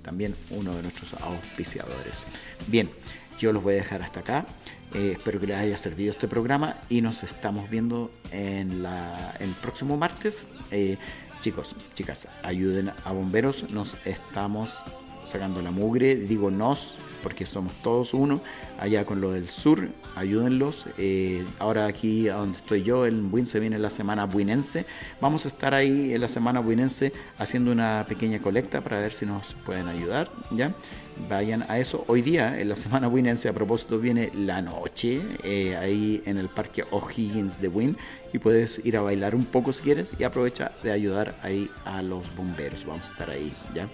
También 0.03 0.35
uno 0.51 0.75
de 0.75 0.83
nuestros 0.83 1.13
auspiciadores. 1.15 2.27
Bien, 2.67 2.89
yo 3.39 3.51
los 3.51 3.63
voy 3.63 3.73
a 3.73 3.77
dejar 3.77 4.03
hasta 4.03 4.19
acá. 4.19 4.45
Eh, 4.93 5.13
espero 5.13 5.39
que 5.39 5.47
les 5.47 5.57
haya 5.57 5.77
servido 5.77 6.11
este 6.11 6.27
programa 6.27 6.77
y 6.89 7.01
nos 7.01 7.23
estamos 7.23 7.69
viendo 7.69 8.11
en 8.31 8.83
la, 8.83 9.35
el 9.39 9.51
próximo 9.51 9.97
martes. 9.97 10.47
Eh, 10.71 10.97
chicos, 11.39 11.75
chicas, 11.93 12.27
ayuden 12.43 12.91
a 13.05 13.11
bomberos. 13.11 13.69
Nos 13.69 13.97
estamos 14.05 14.83
sacando 15.23 15.61
la 15.61 15.71
mugre. 15.71 16.15
Digo 16.15 16.51
nos 16.51 16.97
porque 17.21 17.45
somos 17.45 17.73
todos 17.83 18.13
uno. 18.13 18.41
Allá 18.79 19.05
con 19.05 19.21
lo 19.21 19.31
del 19.31 19.47
sur, 19.47 19.89
ayúdenlos. 20.15 20.87
Eh, 20.97 21.45
ahora 21.59 21.85
aquí 21.85 22.29
a 22.29 22.35
donde 22.35 22.57
estoy 22.57 22.83
yo, 22.83 23.05
en 23.05 23.29
Buin 23.31 23.45
se 23.45 23.59
viene 23.59 23.77
la 23.79 23.89
semana 23.89 24.25
buinense. 24.25 24.85
Vamos 25.21 25.45
a 25.45 25.49
estar 25.49 25.73
ahí 25.73 26.13
en 26.13 26.21
la 26.21 26.27
semana 26.27 26.59
buinense 26.59 27.13
haciendo 27.37 27.71
una 27.71 28.05
pequeña 28.07 28.39
colecta 28.39 28.81
para 28.81 28.99
ver 28.99 29.13
si 29.13 29.25
nos 29.25 29.53
pueden 29.65 29.87
ayudar. 29.87 30.31
¿ya? 30.51 30.73
Vayan 31.29 31.65
a 31.69 31.77
eso. 31.77 32.03
Hoy 32.07 32.21
día, 32.21 32.59
en 32.59 32.69
la 32.69 32.75
semana 32.75 33.07
buinense, 33.07 33.49
a 33.49 33.53
propósito, 33.53 33.99
viene 33.99 34.31
la 34.33 34.61
noche 34.61 35.21
eh, 35.43 35.75
ahí 35.75 36.21
en 36.25 36.37
el 36.37 36.49
parque 36.49 36.83
O'Higgins 36.91 37.61
de 37.61 37.67
Win 37.67 37.97
y 38.33 38.39
puedes 38.39 38.83
ir 38.85 38.97
a 38.97 39.01
bailar 39.01 39.35
un 39.35 39.45
poco 39.45 39.71
si 39.71 39.83
quieres 39.83 40.11
y 40.17 40.23
aprovecha 40.23 40.71
de 40.83 40.91
ayudar 40.91 41.35
ahí 41.43 41.69
a 41.85 42.01
los 42.01 42.35
bomberos. 42.35 42.85
Vamos 42.85 43.09
a 43.09 43.11
estar 43.11 43.29
ahí, 43.29 43.53
¿ya? 43.75 43.87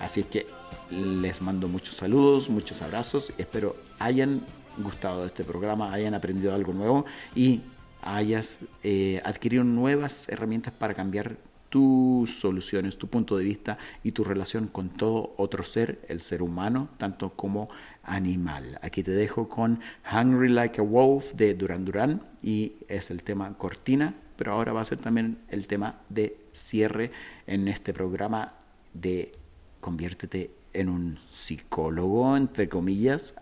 Así 0.00 0.20
es 0.20 0.26
que 0.26 0.46
les 0.90 1.40
mando 1.42 1.68
muchos 1.68 1.94
saludos, 1.94 2.48
muchos 2.50 2.82
abrazos. 2.82 3.32
Espero 3.38 3.76
hayan 3.98 4.42
gustado 4.78 5.22
de 5.22 5.28
este 5.28 5.44
programa, 5.44 5.92
hayan 5.92 6.14
aprendido 6.14 6.54
algo 6.54 6.72
nuevo 6.72 7.04
y 7.34 7.62
hayas 8.02 8.58
eh, 8.82 9.20
adquirido 9.24 9.64
nuevas 9.64 10.28
herramientas 10.28 10.72
para 10.72 10.94
cambiar 10.94 11.36
tus 11.74 12.38
soluciones, 12.38 12.98
tu 12.98 13.08
punto 13.08 13.36
de 13.36 13.42
vista 13.42 13.78
y 14.04 14.12
tu 14.12 14.22
relación 14.22 14.68
con 14.68 14.90
todo 14.90 15.34
otro 15.38 15.64
ser, 15.64 15.98
el 16.06 16.20
ser 16.20 16.40
humano, 16.40 16.88
tanto 16.98 17.30
como 17.30 17.68
animal. 18.04 18.78
Aquí 18.80 19.02
te 19.02 19.10
dejo 19.10 19.48
con 19.48 19.80
Hungry 20.08 20.50
Like 20.50 20.80
a 20.80 20.84
Wolf 20.84 21.32
de 21.32 21.54
Duran 21.54 21.84
Duran 21.84 22.22
y 22.44 22.74
es 22.86 23.10
el 23.10 23.24
tema 23.24 23.58
cortina, 23.58 24.14
pero 24.36 24.52
ahora 24.52 24.72
va 24.72 24.82
a 24.82 24.84
ser 24.84 24.98
también 24.98 25.38
el 25.48 25.66
tema 25.66 25.98
de 26.10 26.36
cierre 26.52 27.10
en 27.48 27.66
este 27.66 27.92
programa 27.92 28.54
de 28.92 29.32
Conviértete 29.80 30.52
en 30.74 30.88
un 30.88 31.18
psicólogo, 31.18 32.36
entre 32.36 32.68
comillas, 32.68 33.34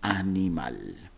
animal. 0.00 1.10